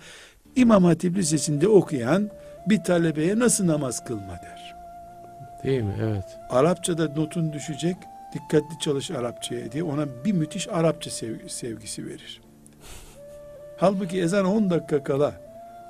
İmam 0.57 0.85
Hatip 0.85 1.17
Lisesi'nde 1.17 1.69
okuyan 1.69 2.31
bir 2.69 2.85
talebeye 2.85 3.39
nasıl 3.39 3.67
namaz 3.67 4.05
kılma 4.05 4.41
der. 4.43 4.75
Değil 5.65 5.83
mi? 5.83 5.95
Evet. 6.03 6.25
Arapçada 6.51 7.09
notun 7.17 7.53
düşecek, 7.53 7.97
dikkatli 8.35 8.79
çalış 8.81 9.11
Arapçaya 9.11 9.73
diye 9.73 9.83
ona 9.83 10.07
bir 10.25 10.33
müthiş 10.33 10.69
Arapça 10.69 11.11
sev- 11.11 11.49
sevgisi 11.49 12.07
verir. 12.07 12.41
Halbuki 13.83 14.21
ezan 14.21 14.47
10 14.47 14.71
dakika 14.71 15.05
kala 15.05 15.33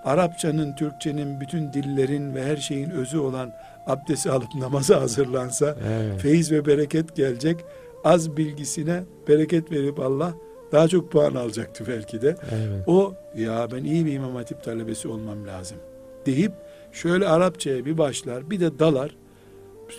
Arapçanın, 0.05 0.75
Türkçenin, 0.75 1.41
bütün 1.41 1.73
dillerin 1.73 2.35
ve 2.35 2.45
her 2.45 2.57
şeyin 2.57 2.91
özü 2.91 3.19
olan 3.19 3.53
abdesti 3.87 4.31
alıp 4.31 4.55
namaza 4.55 5.01
hazırlansa 5.01 5.77
Evet. 5.89 6.21
feyiz 6.21 6.53
ve 6.53 6.67
bereket 6.67 7.17
gelecek. 7.17 7.65
Az 8.05 8.37
bilgisine 8.37 9.03
bereket 9.29 9.73
verip 9.73 10.01
Allah 10.01 10.35
daha 10.73 10.89
çok 10.89 11.13
puan 11.13 11.35
alacaktı 11.35 11.85
belki 11.89 12.23
de. 12.23 12.37
Evet. 12.53 12.89
O 12.89 13.15
ya 13.37 13.69
ben 13.73 13.85
iyi 13.85 14.07
bir 14.07 14.13
İmam 14.13 14.35
Hatip 14.35 14.63
talebesi 14.63 15.09
olmam 15.09 15.47
lazım 15.47 15.79
deyip 16.27 16.53
şöyle 16.93 17.29
Arapçaya 17.29 17.85
bir 17.85 17.99
başlar 17.99 18.51
bir 18.51 18.61
de 18.61 18.79
dalar 18.79 19.17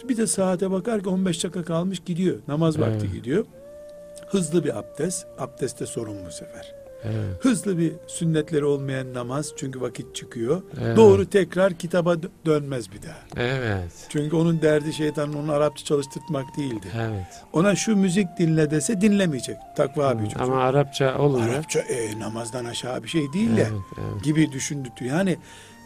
bir 0.09 0.17
de 0.17 0.27
saate 0.27 0.71
bakar 0.71 1.03
ki 1.03 1.09
15 1.09 1.43
dakika 1.43 1.63
kalmış 1.63 1.99
gidiyor 1.99 2.37
namaz 2.47 2.79
vakti 2.79 2.97
Evet. 3.05 3.13
gidiyor 3.13 3.45
hızlı 4.27 4.63
bir 4.63 4.79
abdest 4.79 5.27
abdestte 5.39 5.85
sorun 5.85 6.15
bu 6.27 6.31
sefer 6.31 6.82
Evet. 7.05 7.45
hızlı 7.45 7.77
bir 7.77 7.93
sünnetleri 8.07 8.65
olmayan 8.65 9.13
namaz 9.13 9.51
çünkü 9.57 9.81
vakit 9.81 10.15
çıkıyor 10.15 10.61
Evet. 10.81 10.97
doğru 10.97 11.25
tekrar 11.29 11.73
kitaba 11.73 12.13
dö- 12.13 12.29
dönmez 12.45 12.91
bir 12.91 13.01
daha 13.01 13.45
Evet. 13.45 13.91
çünkü 14.09 14.35
onun 14.35 14.61
derdi 14.61 14.93
şeytanın 14.93 15.33
onu 15.33 15.51
Arapça 15.51 15.85
çalıştırtmak 15.85 16.45
değildi 16.57 16.87
Evet. 16.97 17.41
ona 17.53 17.75
şu 17.75 17.95
müzik 17.95 18.27
dinle 18.39 18.71
dese 18.71 19.01
dinlemeyecek 19.01 19.57
takva 19.77 20.19
bir 20.19 20.23
çocuk 20.25 20.41
Ama 20.41 20.63
Arapça 20.63 21.17
olmuyor. 21.19 21.49
Arapça 21.53 21.79
e, 21.79 22.19
namazdan 22.19 22.65
aşağı 22.65 23.03
bir 23.03 23.07
şey 23.09 23.33
değil 23.33 23.49
Evet, 23.57 23.71
evet. 23.97 24.23
gibi 24.23 24.51
düşündürtüyor. 24.51 25.17
Yani 25.17 25.37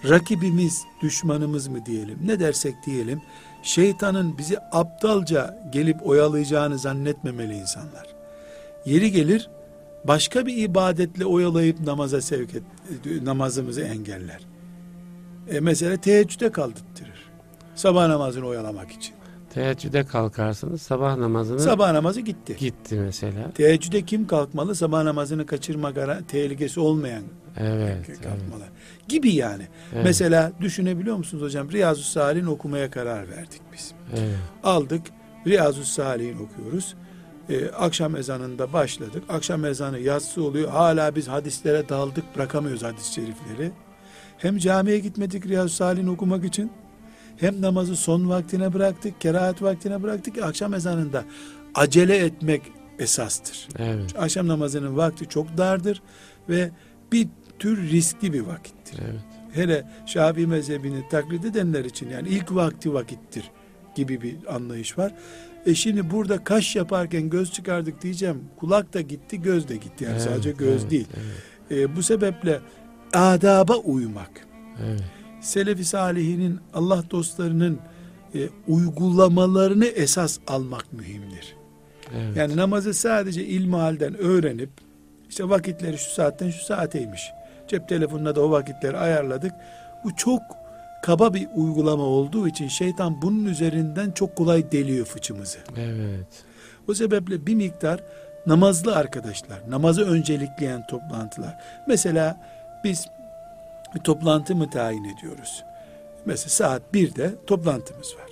rakibimiz, 0.10 0.84
düşmanımız 1.02 1.68
mı 1.68 1.86
diyelim, 1.86 2.20
ne 2.26 2.40
dersek 2.40 2.76
diyelim, 2.86 3.22
şeytanın 3.64 4.38
bizi 4.38 4.58
aptalca 4.72 5.60
gelip 5.72 6.08
oyalayacağını 6.08 6.78
zannetmemeli 6.80 7.56
insanlar. 7.56 8.08
Yeri 8.86 9.12
gelir, 9.12 9.50
başka 10.04 10.46
bir 10.46 10.58
ibadetle 10.58 11.26
oyalayıp 11.26 11.80
namaza 11.80 12.22
sevk 12.22 12.56
et, 12.56 12.64
namazımızı 13.24 13.82
engeller. 13.82 14.40
E 15.50 15.60
mesela 15.60 15.98
teheccüde 15.98 16.52
kaldırtırır. 16.52 17.28
Sabah 17.76 18.08
namazını 18.08 18.46
oyalamak 18.46 18.92
için. 18.92 19.16
Teheccüde 19.54 20.06
kalkarsınız 20.06 20.82
sabah 20.82 21.18
namazını 21.18 21.60
Sabah 21.60 21.92
namazı 21.92 22.22
gitti. 22.22 22.56
gitti 22.60 22.96
mesela. 22.96 23.52
Teheccüde 23.52 24.02
kim 24.02 24.28
kalkmalı? 24.28 24.76
Sabah 24.76 25.04
namazını 25.04 25.46
kaçırma 25.46 25.94
tehlikesi 26.28 26.80
olmayan 26.80 27.24
Evet. 27.58 27.98
evet. 28.08 28.22
kalkmalı. 28.22 28.64
Gibi 29.08 29.34
yani. 29.34 29.68
Evet. 29.94 30.04
Mesela 30.06 30.52
düşünebiliyor 30.62 31.18
musunuz 31.18 31.44
hocam? 31.44 31.72
Riyazu 31.72 32.04
Salih'in 32.04 32.46
okumaya 32.46 32.92
karar 32.92 33.30
verdik 33.30 33.62
biz. 33.74 33.92
Evet. 34.14 34.36
Aldık 34.64 35.02
Riyazu 35.48 35.84
Salih'in 35.84 36.38
okuyoruz. 36.38 36.96
Ee, 37.50 37.70
akşam 37.70 38.16
ezanında 38.16 38.74
başladık. 38.74 39.24
Akşam 39.30 39.66
ezanı 39.66 40.00
yatsı 40.00 40.44
oluyor. 40.44 40.70
Hala 40.70 41.16
biz 41.16 41.28
hadislere 41.28 41.90
daldık. 41.90 42.36
Bırakamıyoruz 42.36 42.84
hadis-i 42.84 43.14
şerifleri. 43.14 43.72
Hem 44.38 44.58
camiye 44.58 45.00
gitmedik 45.00 45.46
Riyazu 45.46 45.74
Salih'in 45.74 46.08
okumak 46.08 46.46
için. 46.46 46.72
Hem 47.38 47.62
namazı 47.62 47.96
son 47.96 48.30
vaktine 48.30 48.74
bıraktık. 48.74 49.22
Kerahat 49.22 49.62
vaktine 49.62 50.04
bıraktık. 50.04 50.38
Akşam 50.38 50.74
ezanında 50.74 51.24
acele 51.76 52.18
etmek 52.18 52.62
esastır. 53.00 53.68
Evet. 53.80 54.16
Akşam 54.20 54.48
namazının 54.48 54.98
vakti 54.98 55.30
çok 55.30 55.58
dardır 55.58 56.02
ve 56.50 56.72
bir 57.12 57.28
tür 57.60 57.92
riskli 57.92 58.34
bir 58.34 58.42
vakittir. 58.42 59.00
Evet. 59.02 59.22
Hele 59.54 59.88
Şafii 60.06 60.48
mezhebini 60.48 61.10
taklit 61.10 61.46
edenler 61.46 61.86
için 61.86 62.10
yani 62.10 62.30
ilk 62.30 62.56
vakti 62.56 62.94
vakittir 62.94 63.52
gibi 63.96 64.22
bir 64.22 64.56
anlayış 64.56 64.98
var. 64.98 65.14
E 65.68 65.76
şimdi 65.76 66.12
burada 66.12 66.44
kaş 66.44 66.76
yaparken 66.76 67.30
göz 67.30 67.52
çıkardık 67.52 68.02
diyeceğim. 68.02 68.44
Kulak 68.60 68.94
da 68.94 69.02
gitti, 69.02 69.42
göz 69.42 69.68
de 69.68 69.76
gitti. 69.76 70.04
Yani 70.04 70.14
Evet, 70.14 70.22
sadece 70.22 70.52
göz 70.52 70.82
evet, 70.82 70.92
değil. 70.92 71.08
Evet. 71.72 71.90
E, 71.90 71.96
bu 71.96 72.04
sebeple 72.04 72.60
adaba 73.14 73.76
uymak. 73.76 74.48
Evet. 74.86 75.04
Selefi 75.42 75.86
salihinin 75.86 76.60
Allah 76.74 77.04
dostlarının 77.12 77.80
e, 78.36 78.50
uygulamalarını 78.68 79.86
esas 79.86 80.40
almak 80.48 80.94
mühimdir. 80.94 81.56
Evet. 82.16 82.38
Yani 82.38 82.58
namazı 82.58 82.94
sadece 82.94 83.46
ilmihalden 83.46 84.18
öğrenip 84.18 84.70
işte 85.30 85.50
vakitleri 85.50 85.98
şu 85.98 86.10
saatten 86.10 86.50
şu 86.50 86.66
saateymiş. 86.66 87.22
Cep 87.68 87.90
telefonuna 87.90 88.36
da 88.36 88.42
o 88.42 88.52
vakitleri 88.52 88.98
ayarladık. 88.98 89.52
Bu 90.04 90.16
çok 90.16 90.42
kaba 91.04 91.34
bir 91.34 91.48
uygulama 91.56 92.04
olduğu 92.04 92.48
için 92.48 92.68
şeytan 92.68 93.22
bunun 93.22 93.46
üzerinden 93.46 94.12
çok 94.12 94.36
kolay 94.36 94.72
deliyor 94.72 95.06
fıçımızı. 95.06 95.58
Evet. 95.78 96.44
O 96.88 96.94
sebeple 96.94 97.46
bir 97.46 97.56
miktar 97.56 98.04
namazlı 98.46 98.96
arkadaşlar, 98.96 99.60
namazı 99.70 100.06
öncelikleyen 100.06 100.88
toplantılar. 100.88 101.58
Mesela 101.88 102.38
biz 102.84 103.08
bir 103.96 104.00
toplantı 104.00 104.56
mı 104.56 104.70
tayin 104.70 105.04
ediyoruz? 105.04 105.64
Mesela 106.26 106.50
saat 106.50 106.82
1'de 106.94 107.36
toplantımız 107.48 108.16
var. 108.16 108.30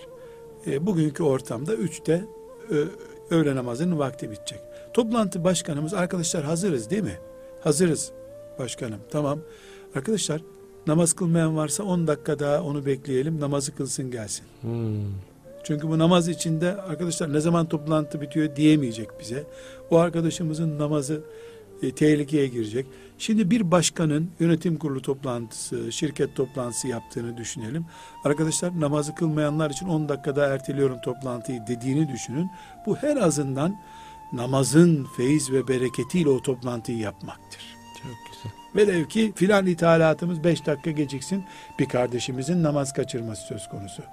E, 0.68 0.86
bugünkü 0.86 1.24
ortamda 1.24 1.74
3'te 1.74 2.26
ö, 2.70 2.88
öğle 3.30 3.56
namazının 3.56 4.00
vakti 4.00 4.32
bitecek. 4.32 4.60
Toplantı 4.94 5.44
başkanımız 5.44 5.94
arkadaşlar 5.94 6.44
hazırız 6.44 6.90
değil 6.90 7.04
mi? 7.04 7.20
Hazırız 7.64 8.12
başkanım. 8.60 9.00
Tamam. 9.12 9.40
Arkadaşlar 9.96 10.42
namaz 10.88 11.14
kılmayan 11.14 11.58
varsa 11.58 11.84
10 11.84 12.08
dakika 12.08 12.40
daha 12.40 12.62
onu 12.62 12.86
bekleyelim. 12.86 13.40
Namazı 13.40 13.76
kılsın 13.76 14.12
gelsin. 14.12 14.46
Hmm. 14.62 14.96
Çünkü 15.64 15.88
bu 15.88 16.00
namaz 16.00 16.28
içinde 16.28 16.82
arkadaşlar 16.82 17.34
ne 17.34 17.40
zaman 17.40 17.70
toplantı 17.70 18.22
bitiyor 18.22 18.56
diyemeyecek 18.56 19.10
bize. 19.20 19.44
O 19.92 19.98
arkadaşımızın 19.98 20.80
namazı 20.80 21.22
e, 21.82 21.92
tehlikeye 21.92 22.48
girecek. 22.48 22.86
Şimdi 23.18 23.52
bir 23.52 23.72
başkanın 23.72 24.32
yönetim 24.40 24.78
kurulu 24.78 25.02
toplantısı, 25.02 25.92
şirket 25.92 26.36
toplantısı 26.36 26.88
yaptığını 26.88 27.38
düşünelim. 27.38 27.86
Arkadaşlar 28.24 28.82
namazı 28.82 29.16
kılmayanlar 29.16 29.70
için 29.70 29.88
10 29.88 30.10
dakikada 30.10 30.46
erteliyorum 30.48 30.98
toplantıyı 31.02 31.62
dediğini 31.68 32.14
düşünün. 32.14 32.50
Bu 32.86 32.96
her 32.96 33.18
azından 33.18 33.76
namazın 34.34 35.08
feyiz 35.18 35.52
ve 35.52 35.68
bereketiyle 35.68 36.30
o 36.30 36.42
toplantıyı 36.42 36.98
yapmaktır. 36.98 37.62
Çok 38.04 38.12
güzel. 38.32 38.65
Velev 38.76 39.06
ki 39.06 39.34
filan 39.36 39.66
ithalatımız 39.66 40.44
5 40.44 40.66
dakika 40.66 40.92
geciksin 40.92 41.44
bir 41.80 41.86
kardeşimizin 41.86 42.64
namaz 42.64 42.94
kaçırması 42.94 43.42
söz 43.48 43.70
konusu. 43.70 44.04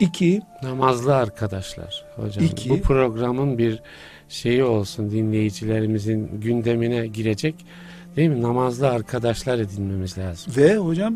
İki, 0.00 0.42
Namazlı 0.62 1.16
arkadaşlar 1.16 2.04
hocam. 2.16 2.44
İki- 2.44 2.70
Bu 2.70 2.80
programın 2.80 3.58
bir 3.58 3.82
şeyi 4.28 4.64
olsun 4.64 5.10
dinleyicilerimizin 5.10 6.40
gündemine 6.40 7.06
girecek 7.06 7.54
değil 8.16 8.28
mi? 8.28 8.42
Namazlı 8.42 8.88
arkadaşlar 8.90 9.58
edinmemiz 9.58 10.18
lazım. 10.18 10.52
Ve 10.56 10.76
hocam 10.76 11.14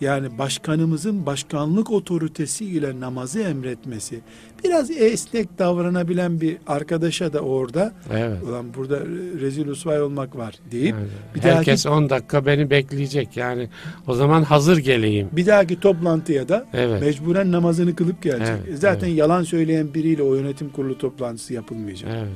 yani 0.00 0.38
başkanımızın 0.38 1.26
başkanlık 1.26 1.90
otoritesiyle 1.90 3.00
namazı 3.00 3.40
emretmesi 3.40 4.20
biraz 4.64 4.90
esnek 4.90 5.58
davranabilen 5.58 6.40
bir 6.40 6.56
arkadaşa 6.66 7.32
da 7.32 7.40
orada 7.40 7.92
Evet. 8.12 8.42
ulan 8.42 8.74
burada 8.74 9.00
rezil 9.40 9.68
usvay 9.68 10.02
olmak 10.02 10.36
var 10.36 10.54
deyip 10.70 10.94
Yani 10.94 11.06
bir 11.34 11.42
dahaki- 11.42 11.56
herkes 11.56 11.86
10 11.86 12.10
dakika 12.10 12.46
beni 12.46 12.70
bekleyecek. 12.70 13.36
Yani 13.36 13.68
o 14.06 14.14
zaman 14.14 14.42
hazır 14.42 14.76
geleyim. 14.78 15.28
bir 15.32 15.46
dahaki 15.46 15.80
toplantıya 15.80 16.48
da 16.48 16.66
Evet. 16.72 17.00
mecburen 17.02 17.52
namazını 17.52 17.96
kılıp 17.96 18.22
gelecek. 18.22 18.56
Evet, 18.68 18.78
Zaten 18.78 19.06
evet. 19.08 19.18
yalan 19.18 19.42
söyleyen 19.42 19.94
biriyle 19.94 20.22
o 20.22 20.34
yönetim 20.34 20.68
kurulu 20.70 20.98
toplantısı 20.98 21.54
yapılmayacak. 21.54 22.10
Evet. 22.14 22.28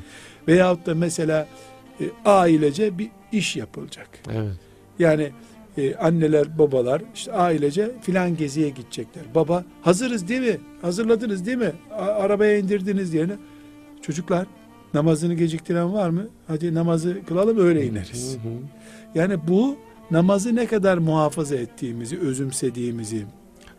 Veyahut 0.48 0.86
da 0.86 0.94
mesela 0.94 1.46
e, 2.00 2.04
ailece 2.24 2.98
bir 2.98 3.08
iş 3.32 3.56
yapılacak. 3.56 4.08
Evet. 4.32 4.52
Yani 4.98 5.30
e, 5.78 5.96
anneler, 5.96 6.58
babalar 6.58 7.02
işte 7.14 7.32
ailece 7.32 7.90
filan 8.02 8.36
geziye 8.36 8.68
gidecekler. 8.68 9.24
Baba 9.34 9.64
hazırız 9.82 10.28
değil 10.28 10.40
mi? 10.40 10.58
Hazırladınız 10.82 11.46
değil 11.46 11.58
mi? 11.58 11.72
A- 11.90 12.02
arabaya 12.02 12.58
indirdiniz 12.58 13.12
diye. 13.12 13.26
Çocuklar 14.02 14.46
namazını 14.94 15.34
geciktiren 15.34 15.94
var 15.94 16.10
mı? 16.10 16.26
Hadi 16.46 16.74
namazı 16.74 17.16
kılalım 17.28 17.58
öyle 17.58 17.86
ineriz. 17.86 18.38
Hı 18.42 18.48
hı. 18.48 18.52
Yani 19.14 19.48
bu 19.48 19.76
namazı 20.10 20.56
ne 20.56 20.66
kadar 20.66 20.98
muhafaza 20.98 21.56
ettiğimizi, 21.56 22.18
özümsediğimizi, 22.18 23.26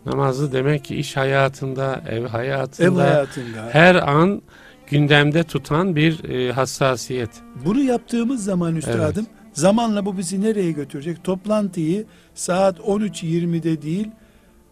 Namazı 0.06 0.52
demek 0.52 0.84
ki 0.84 0.96
iş 0.96 1.18
hayatında, 1.18 2.02
ev 2.10 2.26
hayatında, 2.26 2.88
ev 2.88 3.10
hayatında 3.10 3.70
her 3.72 3.96
an 3.96 4.42
gündemde 4.88 5.44
tutan 5.44 5.96
bir 5.96 6.30
e, 6.30 6.52
hassasiyet. 6.52 7.30
bunu 7.66 7.82
yaptığımız 7.82 8.44
zaman 8.44 8.76
üstadım 8.76 9.26
zamanla 9.60 10.06
bu 10.06 10.18
bizi 10.18 10.42
nereye 10.42 10.72
götürecek? 10.72 11.24
Toplantıyı 11.24 12.06
saat 12.36 12.80
13.20'de 12.80 13.82
değil 13.82 14.08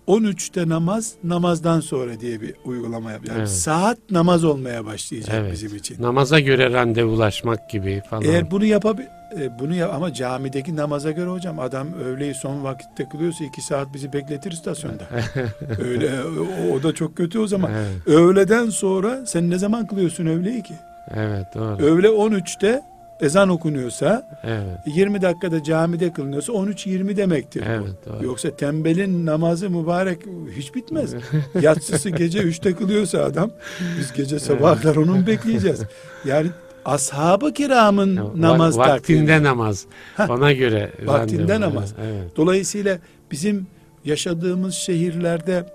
13'te 0.07 0.69
namaz, 0.69 1.13
namazdan 1.23 1.79
sonra 1.79 2.19
diye 2.19 2.41
bir 2.41 2.53
uygulama 2.65 3.11
yap. 3.11 3.21
Yani 3.27 3.37
Evet. 3.39 3.49
saat 3.49 3.97
namaz 4.11 4.43
olmaya 4.43 4.85
başlayacak 4.85 5.35
Evet. 5.39 5.51
bizim 5.53 5.75
için. 5.75 6.01
Namaza 6.03 6.39
göre 6.39 6.73
randevulaşmak 6.73 7.69
gibi 7.69 8.01
falan. 8.09 8.23
Eğer 8.23 8.51
bunu 8.51 8.65
yapabil 8.65 9.03
e, 9.39 9.59
bunu 9.59 9.75
yap 9.75 9.91
ama 9.95 10.13
camideki 10.13 10.75
namaza 10.75 11.11
göre 11.11 11.29
hocam 11.29 11.59
adam 11.59 11.93
öğleyi 11.93 12.33
son 12.33 12.63
vakitte 12.63 13.09
kılıyorsa 13.09 13.43
iki 13.43 13.61
saat 13.61 13.93
bizi 13.93 14.13
bekletir 14.13 14.51
istasyonda. 14.51 15.03
Öyle 15.79 16.11
o, 16.23 16.73
o 16.75 16.83
da 16.83 16.93
çok 16.95 17.17
kötü 17.17 17.39
o 17.39 17.47
zaman. 17.47 17.71
evet, 17.71 18.07
Öğleden 18.17 18.69
sonra 18.69 19.25
sen 19.25 19.49
ne 19.49 19.57
zaman 19.57 19.87
kılıyorsun 19.87 20.25
öğleyi 20.25 20.63
ki? 20.63 20.73
evet 21.15 21.45
doğru. 21.55 21.83
Öğle 21.83 22.07
13'te 22.07 22.81
ezan 23.21 23.49
okunuyorsa 23.49 24.39
evet, 24.43 24.95
20 24.95 25.21
dakikada 25.21 25.63
camide 25.63 26.13
kılınıyorsa 26.13 26.53
13-20 26.53 27.17
demektir. 27.17 27.61
bu. 27.61 27.65
evet 27.69 27.93
doğru. 28.05 28.25
Yoksa 28.25 28.55
tembelin 28.55 29.25
namazı 29.25 29.69
mübarek 29.69 30.19
hiç 30.57 30.75
bitmez. 30.75 31.13
Yatsısı 31.61 32.09
gece 32.09 32.39
3'te 32.39 32.73
kılıyorsa 32.75 33.19
adam 33.23 33.51
biz 33.99 34.13
gece 34.13 34.39
sabaha 34.39 34.81
kadar 34.81 34.95
onu 34.95 35.27
bekleyeceğiz? 35.27 35.81
Yani 36.25 36.47
ashab-ı 36.85 37.53
kiramın 37.53 38.15
Ya, 38.15 38.23
namaz 38.35 38.77
vaktinde 38.77 39.25
takvimi. 39.25 39.43
namaz. 39.43 39.85
Heh, 40.17 40.29
Ona 40.29 40.51
göre 40.51 40.91
Vaktinde 41.05 41.41
randevu. 41.53 41.61
namaz. 41.61 41.93
Evet. 42.01 42.31
Dolayısıyla 42.37 42.97
bizim 43.31 43.67
yaşadığımız 44.05 44.73
şehirlerde 44.73 45.65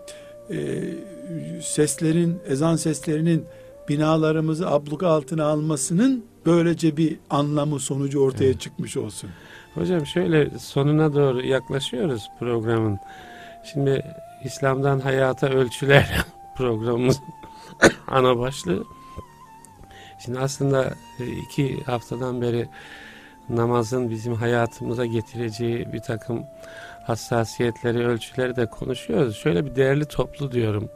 e, 0.50 0.56
seslerin, 1.62 2.38
ezan 2.48 2.76
seslerinin 2.76 3.44
binalarımızı 3.88 4.70
abluka 4.70 5.08
altına 5.08 5.44
almasının 5.44 6.24
böylece 6.46 6.96
bir 6.96 7.18
anlamı 7.30 7.80
sonucu 7.80 8.20
ortaya 8.20 8.58
çıkmış 8.58 8.96
olsun. 8.96 9.30
Hocam 9.74 10.06
şöyle 10.06 10.50
sonuna 10.58 11.14
doğru 11.14 11.46
yaklaşıyoruz 11.46 12.30
programın. 12.38 12.98
Şimdi 13.72 14.04
İslam'dan 14.44 15.00
hayata 15.00 15.48
ölçüler 15.48 16.24
programımız 16.56 17.20
ana 18.08 18.38
başlığı. 18.38 18.84
Şimdi 20.24 20.38
aslında 20.38 20.94
e, 21.20 21.26
iki 21.26 21.82
haftadan 21.84 22.42
beri 22.42 22.68
namazın 23.48 24.10
bizim 24.10 24.34
hayatımıza 24.34 25.06
getireceği 25.06 25.92
bir 25.92 26.00
takım 26.00 26.44
hassasiyetleri, 27.06 28.06
ölçüleri 28.06 28.56
de 28.56 28.66
konuşuyoruz. 28.66 29.36
Şöyle 29.36 29.66
bir 29.66 29.76
değerli 29.76 30.04
toplu 30.04 30.52
diyorum. 30.52 30.90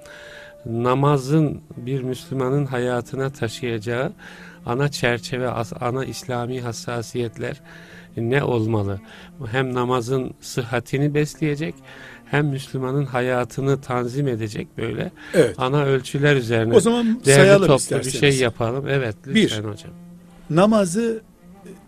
Namazın 0.66 1.60
bir 1.76 2.02
Müslümanın 2.02 2.66
hayatına 2.66 3.30
taşıyacağı 3.30 4.12
ana 4.66 4.88
çerçeve, 4.88 5.48
ana 5.80 6.04
İslami 6.04 6.60
hassasiyetler 6.60 7.60
ne 8.16 8.42
olmalı? 8.44 9.00
Hem 9.50 9.74
namazın 9.74 10.34
sıhhatini 10.40 11.14
besleyecek, 11.14 11.74
hem 12.30 12.46
Müslümanın 12.46 13.04
hayatını 13.06 13.80
tanzim 13.80 14.28
edecek 14.28 14.68
böyle 14.78 15.12
Evet. 15.34 15.54
ana 15.58 15.84
ölçüler 15.84 16.36
üzerine 16.36 16.74
O 16.74 16.80
zaman 16.80 17.06
değerli 17.24 17.40
sayalım 17.40 17.60
toplu 17.66 17.74
bir 17.74 17.78
isterseniz. 17.80 18.20
şey 18.20 18.36
yapalım. 18.38 18.84
Evet, 18.88 19.16
lütfen 19.26 19.62
hocam. 19.64 19.92
Namazı 20.50 21.22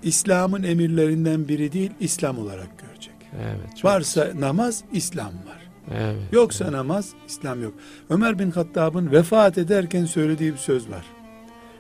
İslam'ın 0.03 0.63
emirlerinden 0.63 1.49
biri 1.49 1.73
değil, 1.73 1.91
İslam 2.01 2.39
olarak 2.39 2.69
görecek. 2.79 3.15
Evet. 3.43 3.85
Varsa 3.85 4.29
namaz, 4.39 4.85
İslam 4.93 5.27
var. 5.27 5.58
Evet. 5.95 6.17
Yoksa 6.33 6.73
namaz, 6.73 7.11
İslam 7.29 7.63
yok. 7.63 7.75
Ömer 8.11 8.39
bin 8.39 8.51
Hattab'ın 8.51 9.13
vefat 9.13 9.59
ederken 9.59 10.05
söylediği 10.05 10.53
bir 10.53 10.59
söz 10.59 10.91
var. 10.91 11.05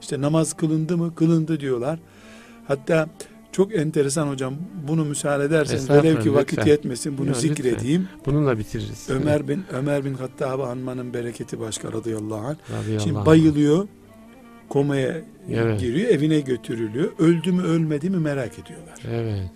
İşte 0.00 0.20
namaz 0.20 0.52
kılındı 0.52 0.96
mı? 0.96 1.14
Kılındı 1.14 1.60
diyorlar. 1.60 1.98
Hatta 2.68 3.08
çok 3.52 3.74
enteresan 3.74 4.28
hocam. 4.28 4.54
Bunu 4.88 5.04
müsaade 5.04 5.44
Estağfurullah, 5.60 6.02
velev 6.04 6.20
ki 6.20 6.34
vakit 6.34 6.58
lütfen. 6.58 6.70
yetmesin 6.70 7.18
bunu 7.18 7.26
lütfen. 7.28 7.40
zikredeyim. 7.40 8.08
Bununla 8.26 8.58
bitiririz. 8.58 9.06
Ömer 9.10 9.48
bin 9.48 9.64
Ömer 9.72 10.04
bin 10.04 10.14
Hattab'ı 10.14 10.62
anmanın 10.66 11.14
bereketi 11.14 11.60
başka 11.60 11.92
radıyallahu 11.92 12.46
anh. 12.46 12.56
Radıyallahu 12.80 13.04
Şimdi 13.04 13.18
anh. 13.18 13.26
bayılıyor. 13.26 13.88
Komaya 14.68 15.16
Evet. 15.52 15.80
giriyor, 15.80 16.08
evine 16.10 16.40
götürülüyor. 16.40 17.08
Öldü 17.18 17.52
mü 17.52 17.62
ölmedi 17.62 18.10
mi 18.10 18.16
merak 18.16 18.58
ediyorlar. 18.58 18.98
Evet. 19.10 19.50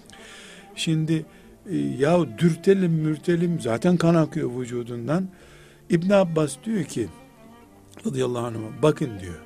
Şimdi 0.77 1.25
e, 1.71 1.77
ya 1.77 2.39
dürtelim 2.39 2.93
mürtelim 2.93 3.61
zaten 3.61 3.97
kan 3.97 4.15
akıyor 4.15 4.61
vücudundan. 4.61 5.29
İbn 5.91 6.11
Abbas 6.11 6.57
diyor 6.65 6.85
ki 6.85 7.09
radıyallahu 8.07 8.47
anh 8.47 8.55
bakın 8.83 9.11
diyor. 9.21 9.41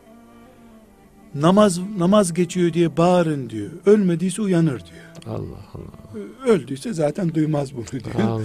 Namaz 1.34 1.78
namaz 1.98 2.34
geçiyor 2.34 2.72
diye 2.72 2.96
bağırın 2.96 3.50
diyor. 3.50 3.70
Ölmediyse 3.86 4.42
uyanır 4.42 4.80
diyor. 4.80 5.36
Allah 5.36 5.58
Allah. 5.74 6.52
Öldüyse 6.52 6.92
zaten 6.92 7.34
duymaz 7.34 7.76
bunu 7.76 7.86
diyor. 7.86 8.14
Allah 8.24 8.32
Allah. 8.32 8.40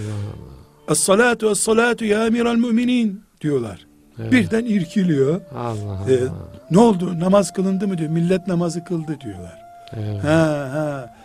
Es-salatu 0.89 1.51
es-salatu 1.51 2.05
ya 2.05 2.27
emiral 2.27 2.55
müminin 2.55 3.23
diyorlar. 3.41 3.87
Evet. 4.19 4.31
Birden 4.31 4.65
irkiliyor. 4.65 5.41
Allah 5.55 5.91
Allah. 5.91 6.05
Evet. 6.09 6.31
Ne 6.71 6.79
oldu? 6.79 7.19
Namaz 7.19 7.53
kılındı 7.53 7.87
mı 7.87 7.97
diyor. 7.97 8.09
Millet 8.09 8.47
namazı 8.47 8.83
kıldı 8.83 9.17
diyorlar. 9.21 9.61
Evet. 9.93 10.23
Ha 10.23 10.69
ha. 10.73 11.15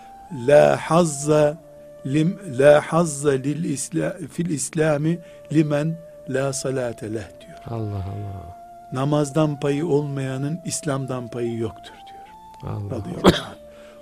La 0.46 0.76
hazza 0.76 1.65
lim 2.06 2.38
la 2.58 2.80
hazza 2.80 3.30
lil 3.30 3.64
isla 3.64 4.16
fil 4.32 4.50
islami 4.50 5.18
limen 5.52 5.96
la 6.28 6.52
salate 6.52 7.14
leh 7.14 7.28
diyor. 7.40 7.58
Allah 7.66 8.04
Allah. 8.04 8.56
Namazdan 8.92 9.60
payı 9.60 9.86
olmayanın 9.86 10.58
İslam'dan 10.64 11.28
payı 11.28 11.58
yoktur 11.58 11.94
diyor. 12.08 12.72
Allah. 12.74 12.94
Anh. 13.24 13.32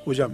Hocam 0.04 0.32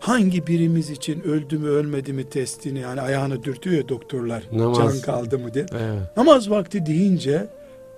hangi 0.00 0.46
birimiz 0.46 0.90
için 0.90 1.20
öldü 1.20 1.58
mü 1.58 1.68
ölmedi 1.68 2.12
mi 2.12 2.28
testini 2.28 2.78
yani 2.78 3.00
ayağını 3.00 3.42
dürtüyor 3.42 3.88
doktorlar 3.88 4.42
Namaz. 4.52 4.78
can 4.78 5.00
kaldı 5.00 5.38
mı 5.38 5.54
diye. 5.54 5.66
Evet. 5.72 6.16
Namaz 6.16 6.50
vakti 6.50 6.86
deyince 6.86 7.46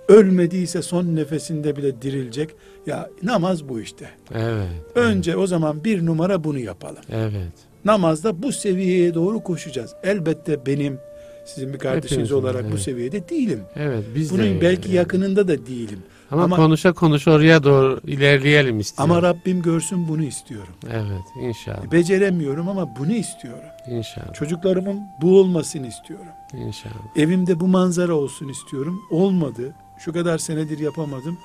ölmediyse 0.07 0.81
son 0.81 1.15
nefesinde 1.15 1.75
bile 1.75 2.01
dirilecek. 2.01 2.49
Ya 2.87 3.09
namaz 3.23 3.69
bu 3.69 3.81
işte. 3.81 4.09
Evet. 4.33 4.67
Önce 4.95 5.35
o 5.35 5.47
zaman 5.47 5.83
bir 5.83 6.05
numara 6.05 6.43
bunu 6.43 6.59
yapalım. 6.59 7.03
Evet. 7.11 7.53
Namazda 7.85 8.43
bu 8.43 8.51
seviyeye 8.51 9.13
doğru 9.13 9.43
koşacağız. 9.43 9.93
Elbette 10.03 10.65
benim 10.65 10.99
sizin 11.45 11.73
bir 11.73 11.79
kardeşiniz 11.79 12.11
Hepimizin, 12.11 12.35
olarak 12.35 12.63
bu 12.63 12.69
evet. 12.69 12.79
seviyede 12.79 13.29
değilim. 13.29 13.61
Evet. 13.75 14.03
Biz 14.15 14.31
Bunun 14.33 14.43
de 14.43 14.61
belki 14.61 14.87
yani. 14.87 14.95
yakınında 14.97 15.47
da 15.47 15.67
değilim. 15.67 15.99
Ama, 16.31 16.43
Ama- 16.43 16.55
konuşa 16.55 16.93
konuşa 16.93 17.31
oraya 17.31 17.63
doğru 17.63 17.99
ilerleyelim 18.07 18.79
istiyorum. 18.79 19.11
Ama 19.11 19.21
Rabbim 19.21 19.61
görsün 19.61 20.07
bunu 20.07 20.23
istiyorum. 20.23 20.73
Evet 20.91 21.23
inşallah. 21.41 21.91
Beceremiyorum 21.91 22.69
ama 22.69 22.95
bunu 22.99 23.11
istiyorum. 23.13 23.69
İnşallah. 23.89 24.33
Çocuklarımın 24.33 24.99
bu 25.21 25.39
olmasını 25.39 25.87
istiyorum. 25.87 26.25
İnşallah. 26.53 26.93
Evimde 27.17 27.59
bu 27.59 27.67
manzara 27.67 28.13
olsun 28.13 28.47
istiyorum. 28.47 29.01
Olmadı. 29.11 29.73
Şu 29.99 30.13
kadar 30.13 30.37
senedir 30.37 30.79
yapamadım. 30.79 31.37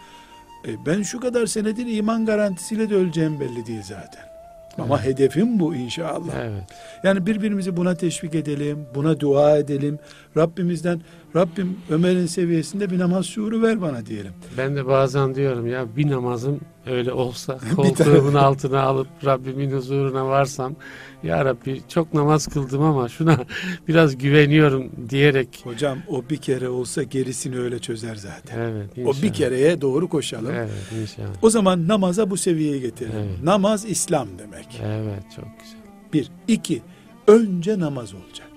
E, 0.68 0.86
ben 0.86 1.02
şu 1.02 1.20
kadar 1.20 1.46
senedir 1.46 1.86
iman 1.96 2.26
garantisiyle 2.26 2.90
de 2.90 2.94
öleceğim 2.94 3.40
belli 3.40 3.66
değil 3.66 3.82
zaten. 3.82 4.30
Ama 4.78 4.96
Evet. 4.96 5.06
hedefim 5.06 5.60
bu 5.60 5.74
inşallah. 5.74 6.32
Evet. 6.42 6.62
Yani 7.02 7.26
birbirimizi 7.26 7.76
buna 7.76 7.94
teşvik 7.94 8.34
edelim, 8.34 8.86
buna 8.94 9.20
dua 9.20 9.58
edelim. 9.58 9.98
Rabbimizden, 10.36 11.00
Rabbim 11.36 11.76
Ömer'in 11.90 12.26
seviyesinde 12.26 12.90
bir 12.90 12.98
namaz 12.98 13.26
şuuru 13.26 13.62
ver 13.62 13.82
bana 13.82 14.06
diyelim. 14.06 14.32
Ben 14.58 14.76
de 14.76 14.86
bazen 14.86 15.34
diyorum 15.34 15.66
ya 15.66 15.96
bir 15.96 16.10
namazım 16.10 16.60
öyle 16.86 17.12
olsa 17.12 17.58
koltuğumun 17.76 18.34
altına 18.34 18.80
alıp 18.82 19.06
Rabbimin 19.24 19.70
huzuruna 19.70 20.26
varsam 20.26 20.76
ya 21.22 21.44
Rabbi 21.44 21.80
çok 21.88 22.14
namaz 22.14 22.46
kıldım 22.46 22.82
ama 22.82 23.08
şuna 23.08 23.38
biraz 23.88 24.18
güveniyorum 24.18 24.90
diyerek 25.10 25.60
Hocam 25.64 25.98
o 26.08 26.24
bir 26.30 26.36
kere 26.36 26.68
olsa 26.68 27.02
gerisini 27.02 27.58
öyle 27.58 27.78
çözer 27.78 28.14
zaten. 28.14 28.58
evet 28.58 28.90
O 28.96 29.00
inşallah. 29.00 29.22
bir 29.22 29.32
kereye 29.32 29.80
doğru 29.80 30.08
koşalım. 30.08 30.52
Evet 30.54 30.70
inşallah. 31.02 31.28
O 31.42 31.50
zaman 31.50 31.88
namaza 31.88 32.30
bu 32.30 32.36
seviyeye 32.36 32.78
getirelim. 32.78 33.16
Evet. 33.18 33.42
Namaz 33.42 33.84
İslam 33.84 34.28
demek. 34.38 34.80
Evet 34.84 35.22
çok 35.36 35.44
güzel. 35.62 35.80
Bir. 36.12 36.30
iki. 36.48 36.82
Önce 37.28 37.78
namaz 37.80 38.14
olacak. 38.14 38.48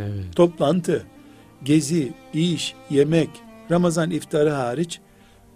Evet. 0.00 0.36
Toplantı, 0.36 1.06
gezi, 1.64 2.12
iş, 2.34 2.74
yemek, 2.90 3.30
Ramazan 3.70 4.10
iftarı 4.10 4.50
hariç 4.50 5.00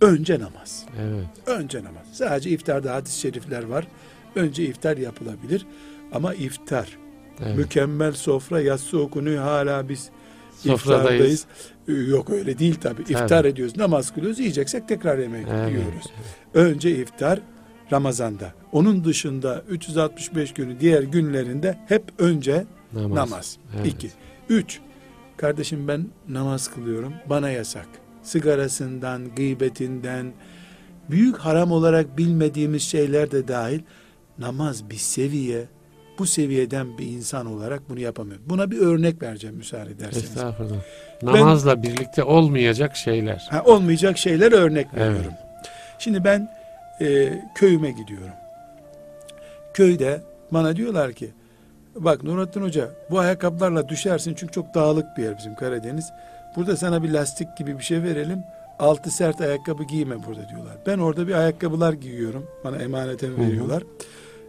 önce 0.00 0.34
namaz. 0.40 0.84
Evet. 1.00 1.26
Önce 1.46 1.78
namaz. 1.84 2.06
Sadece 2.12 2.50
iftarda 2.50 2.94
hadis-i 2.94 3.20
şerifler 3.20 3.62
var. 3.64 3.86
Önce 4.34 4.64
iftar 4.64 4.96
yapılabilir. 4.96 5.66
Ama 6.12 6.34
iftar, 6.34 6.98
evet. 7.44 7.56
mükemmel 7.56 8.12
sofra, 8.12 8.60
yatsı 8.60 9.00
okunuyor 9.00 9.42
hala 9.42 9.88
biz 9.88 10.10
Sofradayız. 10.56 11.00
iftardayız. 11.04 11.46
Ee, 11.88 11.92
Yok 12.10 12.30
öyle 12.30 12.58
değil 12.58 12.74
tabi. 12.74 13.02
İftar 13.02 13.44
ediyoruz, 13.44 13.76
namaz 13.76 14.14
kılıyoruz, 14.14 14.38
yiyeceksek 14.38 14.88
tekrar 14.88 15.18
yemek 15.18 15.46
Evet. 15.50 15.70
yiyoruz. 15.70 16.06
Önce 16.54 16.90
iftar 16.96 17.40
Ramazan'da. 17.92 18.52
Onun 18.72 19.04
dışında 19.04 19.62
365 19.68 20.52
günü 20.54 20.80
diğer 20.80 21.02
günlerinde 21.02 21.78
hep 21.88 22.02
önce 22.18 22.64
Namaz. 22.92 23.16
namaz. 23.30 23.56
Evet. 23.76 23.86
İki. 23.86 24.10
Üç. 24.48 24.80
Kardeşim 25.36 25.88
ben 25.88 26.06
namaz 26.28 26.68
kılıyorum. 26.74 27.12
Bana 27.26 27.50
yasak. 27.50 27.86
Sigarasından, 28.22 29.34
gıybetinden, 29.34 30.32
büyük 31.10 31.36
haram 31.38 31.72
olarak 31.72 32.18
bilmediğimiz 32.18 32.82
şeyler 32.82 33.30
de 33.30 33.48
dahil 33.48 33.80
namaz 34.38 34.90
bir 34.90 34.96
seviye. 34.96 35.64
Bu 36.18 36.26
seviyeden 36.26 36.98
bir 36.98 37.06
insan 37.06 37.46
olarak 37.46 37.88
bunu 37.88 38.00
yapamıyor. 38.00 38.40
Buna 38.46 38.70
bir 38.70 38.78
örnek 38.78 39.22
vereceğim 39.22 39.56
müsaade 39.56 39.90
ederseniz. 39.90 40.24
Estağfurullah. 40.24 40.76
Namazla 41.22 41.82
birlikte 41.82 42.22
olmayacak 42.22 42.96
şeyler. 42.96 43.46
Ha, 43.50 43.62
olmayacak 43.64 44.18
şeyler 44.18 44.52
örnek 44.52 44.86
Evet. 44.96 45.00
veriyorum. 45.08 45.32
Şimdi 45.98 46.24
ben 46.24 46.48
e, 47.00 47.38
köyüme 47.54 47.90
gidiyorum. 47.90 48.34
Köyde 49.74 50.20
bana 50.50 50.76
diyorlar 50.76 51.12
ki 51.12 51.30
bak 51.98 52.24
Nurattin 52.24 52.62
Hoca 52.62 52.90
bu 53.10 53.18
ayakkabılarla 53.18 53.88
düşersin 53.88 54.34
çünkü 54.34 54.52
çok 54.52 54.74
dağlık 54.74 55.16
bir 55.16 55.22
yer 55.22 55.38
bizim 55.38 55.54
Karadeniz. 55.54 56.12
Burada 56.56 56.76
sana 56.76 57.02
bir 57.02 57.10
lastik 57.10 57.56
gibi 57.56 57.78
bir 57.78 57.84
şey 57.84 58.02
verelim. 58.02 58.44
Altı 58.78 59.10
sert 59.10 59.40
ayakkabı 59.40 59.84
giyme 59.84 60.24
burada 60.26 60.48
diyorlar. 60.48 60.74
Ben 60.86 60.98
orada 60.98 61.28
bir 61.28 61.34
ayakkabılar 61.34 61.92
giyiyorum. 61.92 62.46
Bana 62.64 62.76
emaneten 62.76 63.28
hı. 63.28 63.38
veriyorlar. 63.38 63.82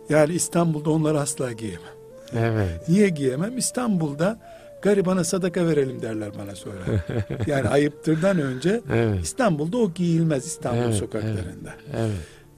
Yani 0.10 0.34
İstanbul'da 0.34 0.90
onları 0.90 1.20
asla 1.20 1.52
giyemem. 1.52 1.98
Evet. 2.38 2.90
Niye 2.90 3.10
giyemem? 3.10 3.58
İstanbul'da 3.58 4.38
garibana 4.82 5.24
sadaka 5.24 5.68
verelim 5.68 6.02
derler 6.02 6.30
bana 6.40 6.56
sonra. 6.56 6.80
yani 7.48 7.68
ayıptırdan 7.70 8.40
önce 8.40 8.82
Evet. 8.94 9.24
İstanbul'da 9.24 9.78
o 9.78 9.92
giyilmez 9.92 10.46
İstanbul 10.46 10.82
Evet, 10.82 10.96
sokaklarında. 10.96 11.74
Evet. 11.98 12.12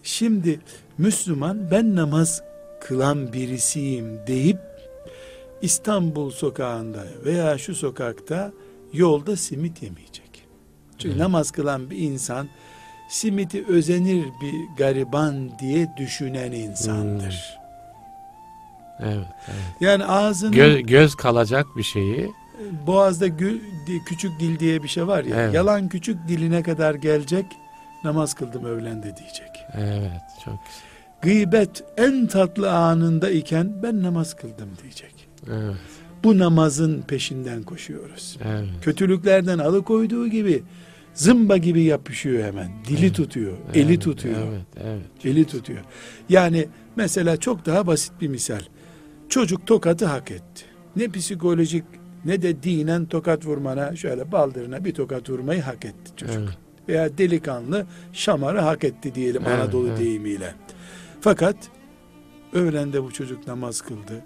Şimdi 0.04 0.60
Müslüman 0.98 1.72
ben 1.72 1.96
namaz 1.96 2.42
kılan 2.82 3.34
birisiyim 3.34 4.20
deyip 4.28 4.58
İstanbul 5.62 6.32
sokağında 6.32 7.04
veya 7.26 7.58
şu 7.58 7.76
sokakta 7.76 8.52
yolda 8.94 9.36
simit 9.36 9.84
yemeyecek. 9.84 10.46
Çünkü 10.98 11.10
Evet. 11.10 11.20
namaz 11.22 11.52
kılan 11.52 11.90
bir 11.90 11.98
insan 11.98 12.48
simiti 13.10 13.66
özenir 13.68 14.26
bir 14.42 14.54
gariban 14.78 15.60
diye 15.60 15.88
düşünen 15.98 16.52
insandır. 16.52 17.60
Evet. 19.00 19.26
evet. 19.48 19.58
Yani 19.82 20.06
ağzını 20.06 20.56
Göz, 20.56 20.82
göz 20.86 21.16
kalacak 21.16 21.66
bir 21.78 21.84
şeyi 21.84 22.32
boğazda 22.88 23.28
gü- 23.28 23.62
di- 23.88 24.04
küçük 24.06 24.40
dil 24.40 24.60
diye 24.60 24.84
bir 24.84 24.88
şey 24.88 25.08
var 25.08 25.24
ya. 25.24 25.42
Evet. 25.42 25.54
Yalan 25.54 25.90
küçük 25.90 26.28
diline 26.28 26.64
kadar 26.64 26.96
gelecek. 26.96 27.46
Namaz 28.04 28.34
kıldım 28.34 28.66
öğlende 28.66 29.18
diyecek. 29.18 29.50
evet 29.74 30.22
çok 30.46 30.54
güzel. 30.66 30.90
Gıybet 31.22 31.84
en 31.98 32.28
tatlı 32.28 32.72
anında 32.72 33.30
iken 33.30 33.84
ben 33.84 34.04
namaz 34.04 34.36
kıldım 34.36 34.70
diyecek. 34.84 35.19
Evet. 35.48 35.76
Bu 36.24 36.38
namazın 36.38 37.02
peşinden 37.02 37.64
koşuyoruz. 37.64 38.38
Evet. 38.46 38.66
Kötülüklerden 38.82 39.60
alıkoyduğu 39.60 40.28
gibi 40.28 40.64
zımba 41.14 41.58
gibi 41.58 41.84
yapışıyor 41.84 42.44
hemen. 42.44 42.72
Dili 42.88 43.06
Evet. 43.06 43.16
tutuyor, 43.16 43.54
eli 43.74 43.92
evet, 43.94 44.02
tutuyor. 44.02 44.48
Evet. 44.48 44.62
Evet. 44.84 45.26
Eli 45.26 45.46
tutuyor. 45.46 45.80
Yani 46.30 46.68
mesela 46.96 47.38
çok 47.38 47.66
daha 47.66 47.88
basit 47.88 48.14
bir 48.22 48.28
misal. 48.28 48.62
Çocuk 49.30 49.68
tokatı 49.68 50.06
hak 50.06 50.32
etti. 50.32 50.66
Ne 50.96 51.08
psikolojik 51.08 51.84
ne 52.26 52.42
de 52.42 52.64
dinen 52.64 53.06
tokat 53.06 53.46
vurmana 53.46 53.96
şöyle 53.96 54.32
baldırına 54.32 54.86
bir 54.86 54.94
tokat 54.94 55.30
vurmayı 55.30 55.62
hak 55.62 55.86
etti 55.86 56.12
çocuk. 56.18 56.36
Evet. 56.38 56.58
Veya 56.90 57.18
delikanlı 57.18 57.86
şamarı 58.14 58.60
hak 58.60 58.84
etti 58.84 59.16
diyelim 59.16 59.42
Evet, 59.48 59.60
Anadolu 59.60 59.88
evet. 59.88 60.00
deyimiyle. 60.00 60.54
Fakat 61.22 61.56
öğlende 62.54 63.04
bu 63.04 63.12
çocuk 63.12 63.48
namaz 63.48 63.82
kıldı. 63.82 64.24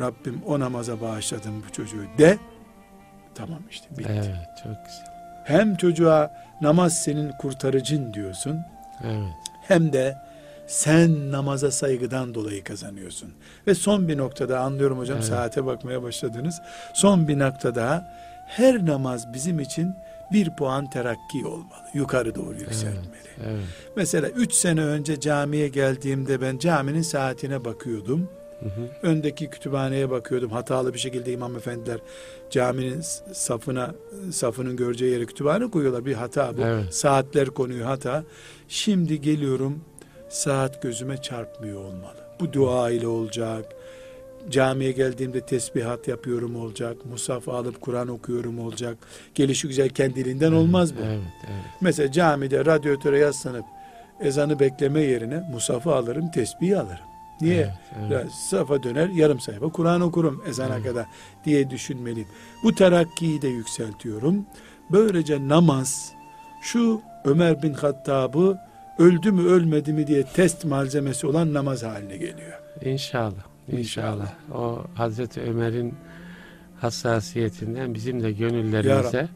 Rabbim 0.00 0.42
o 0.46 0.60
namaza 0.60 1.00
bağışladım 1.00 1.64
bu 1.68 1.72
çocuğu 1.72 2.04
de 2.18 2.38
tamam 3.34 3.60
işte 3.70 3.86
bitti. 3.98 4.10
Evet. 4.12 4.36
Çok 4.62 4.72
güzel. 4.86 5.06
Hem 5.44 5.76
çocuğa 5.76 6.30
namaz 6.60 7.02
senin 7.02 7.32
kurtarıcın 7.32 8.14
diyorsun 8.14 8.60
Evet. 9.04 9.32
hem 9.62 9.92
de 9.92 10.16
sen 10.66 11.32
namaza 11.32 11.70
saygıdan 11.70 12.34
dolayı 12.34 12.64
kazanıyorsun. 12.64 13.34
Ve 13.66 13.74
son 13.74 14.08
bir 14.08 14.18
noktada 14.18 14.60
anlıyorum 14.60 14.98
hocam 14.98 15.16
Evet. 15.16 15.26
saate 15.26 15.66
bakmaya 15.66 16.02
başladınız. 16.02 16.60
Son 16.94 17.28
bir 17.28 17.38
noktada 17.38 18.12
her 18.46 18.86
namaz 18.86 19.32
bizim 19.34 19.60
için 19.60 19.94
bir 20.32 20.56
puan 20.56 20.90
terakki 20.90 21.46
olmalı. 21.46 21.84
Yukarı 21.94 22.34
doğru 22.34 22.54
yükselmeli. 22.58 23.00
Evet. 23.46 23.64
Mesela 23.96 24.28
üç 24.28 24.52
sene 24.54 24.80
önce 24.80 25.20
camiye 25.20 25.68
geldiğimde 25.68 26.40
ben 26.40 26.58
caminin 26.58 27.02
saatine 27.02 27.64
bakıyordum. 27.64 28.30
Hı 28.60 28.66
hı. 28.66 28.88
Öndeki 29.02 29.50
kütüphaneye 29.50 30.10
bakıyordum. 30.10 30.50
Hatalı 30.50 30.94
bir 30.94 30.98
şekilde 30.98 31.32
imam 31.32 31.56
efendiler 31.56 31.98
caminin 32.50 33.00
safına 33.32 33.94
safının 34.32 34.76
göreceği 34.76 35.12
yere 35.12 35.26
kütüphane 35.26 35.70
koyuyorlar. 35.70 36.06
Bir 36.06 36.14
hata 36.14 36.56
bu. 36.56 36.62
Evet. 36.62 36.94
Saatler 36.94 37.46
konuyor 37.46 37.86
hata. 37.86 38.24
Şimdi 38.68 39.20
geliyorum 39.20 39.80
saat 40.28 40.82
gözüme 40.82 41.22
çarpmıyor 41.22 41.80
olmalı. 41.84 42.16
Bu 42.40 42.52
dua 42.52 42.90
ile 42.90 43.06
olacak. 43.06 43.64
Camiye 44.50 44.92
geldiğimde 44.92 45.40
tesbihat 45.40 46.08
yapıyorum 46.08 46.56
olacak. 46.56 46.96
Musaf 47.04 47.48
alıp 47.48 47.80
Kur'an 47.80 48.08
okuyorum 48.08 48.58
olacak. 48.60 48.96
Gelişi 49.34 49.68
güzel 49.68 49.88
kendiliğinden 49.88 50.52
olmaz 50.52 50.94
bu. 50.94 51.00
Evet. 51.00 51.20
Evet. 51.40 51.64
Mesela 51.80 52.12
camide 52.12 52.64
radyatöre 52.64 53.18
yaslanıp 53.18 53.64
ezanı 54.20 54.60
bekleme 54.60 55.00
yerine 55.00 55.48
musafı 55.52 55.94
alırım, 55.94 56.30
tesbihi 56.30 56.78
alırım. 56.78 57.15
Niye? 57.40 57.54
Evet, 57.56 57.72
evet. 58.12 58.30
Safa 58.32 58.82
döner 58.82 59.08
yarım 59.08 59.40
sayfa 59.40 59.68
Kur'an 59.68 60.00
okurum 60.00 60.42
ezana 60.48 60.74
Evet. 60.74 60.84
kadar 60.86 61.06
diye 61.44 61.70
düşünmeliyim. 61.70 62.28
Bu 62.62 62.74
terakkiyi 62.74 63.42
de 63.42 63.48
yükseltiyorum. 63.48 64.46
Böylece 64.90 65.48
namaz 65.48 66.12
şu 66.62 67.00
Ömer 67.24 67.62
bin 67.62 67.74
Hattab'ı 67.74 68.58
öldü 68.98 69.32
mü 69.32 69.42
ölmedi 69.48 69.92
mi 69.92 70.06
diye 70.06 70.22
test 70.22 70.64
malzemesi 70.64 71.26
olan 71.26 71.54
namaz 71.54 71.82
haline 71.82 72.16
geliyor. 72.16 72.60
İnşallah. 72.84 73.44
İnşallah. 73.72 74.32
O 74.54 74.84
Hazreti 74.94 75.40
Ömer'in 75.40 75.94
hassasiyetinden 76.80 77.94
bizim 77.94 78.22
de 78.22 78.32
gönüllerimize 78.32 79.28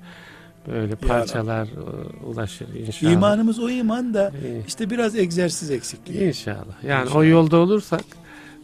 böyle 0.68 0.94
parçalar 0.94 1.66
e, 1.66 2.24
ulaşır 2.26 2.68
inşallah. 2.74 3.12
İmanımız 3.12 3.58
o 3.58 3.70
iman 3.70 4.14
da 4.14 4.32
işte 4.68 4.90
biraz 4.90 5.16
egzersiz 5.16 5.70
eksikliği. 5.70 6.22
İnşallah. 6.28 6.84
Yani 6.86 7.02
İnşallah. 7.02 7.16
o 7.16 7.24
yolda 7.24 7.56
olursak 7.56 8.04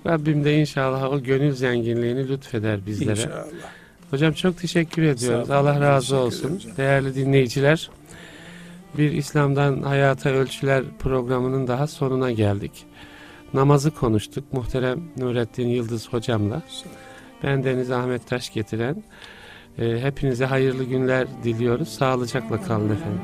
Rabbim 0.06 0.44
de 0.44 0.60
inşallah 0.60 1.12
o 1.12 1.22
gönül 1.22 1.52
zenginliğini 1.52 2.28
lütfeder 2.28 2.86
bizlere. 2.86 3.10
İnşallah. 3.20 3.44
Hocam 4.10 4.32
çok 4.32 4.58
teşekkür 4.58 5.02
ediyoruz. 5.02 5.50
Olun. 5.50 5.58
Allah 5.58 5.80
razı 5.80 6.16
olsun. 6.16 6.60
Değerli 6.76 7.14
dinleyiciler. 7.14 7.90
bir 8.98 9.12
İslam'dan 9.12 9.82
Hayata 9.82 10.30
Ölçüler 10.30 10.84
programının 10.98 11.66
daha 11.66 11.86
sonuna 11.86 12.30
geldik. 12.30 12.72
Namazı 13.54 13.90
konuştuk 13.90 14.52
muhterem 14.52 15.00
Nurettin 15.16 15.68
Yıldız 15.68 16.08
hocamla. 16.08 16.62
Ben 17.42 17.64
Deniz 17.64 17.90
Ahmet 17.90 18.26
Taş 18.26 18.52
getiren. 18.52 19.02
E, 19.78 20.00
hepinize 20.00 20.44
hayırlı 20.44 20.84
günler 20.84 21.26
diliyoruz. 21.44 21.88
Sağlıcakla 21.88 22.62
kalın 22.62 22.90
efendim. 22.90 23.20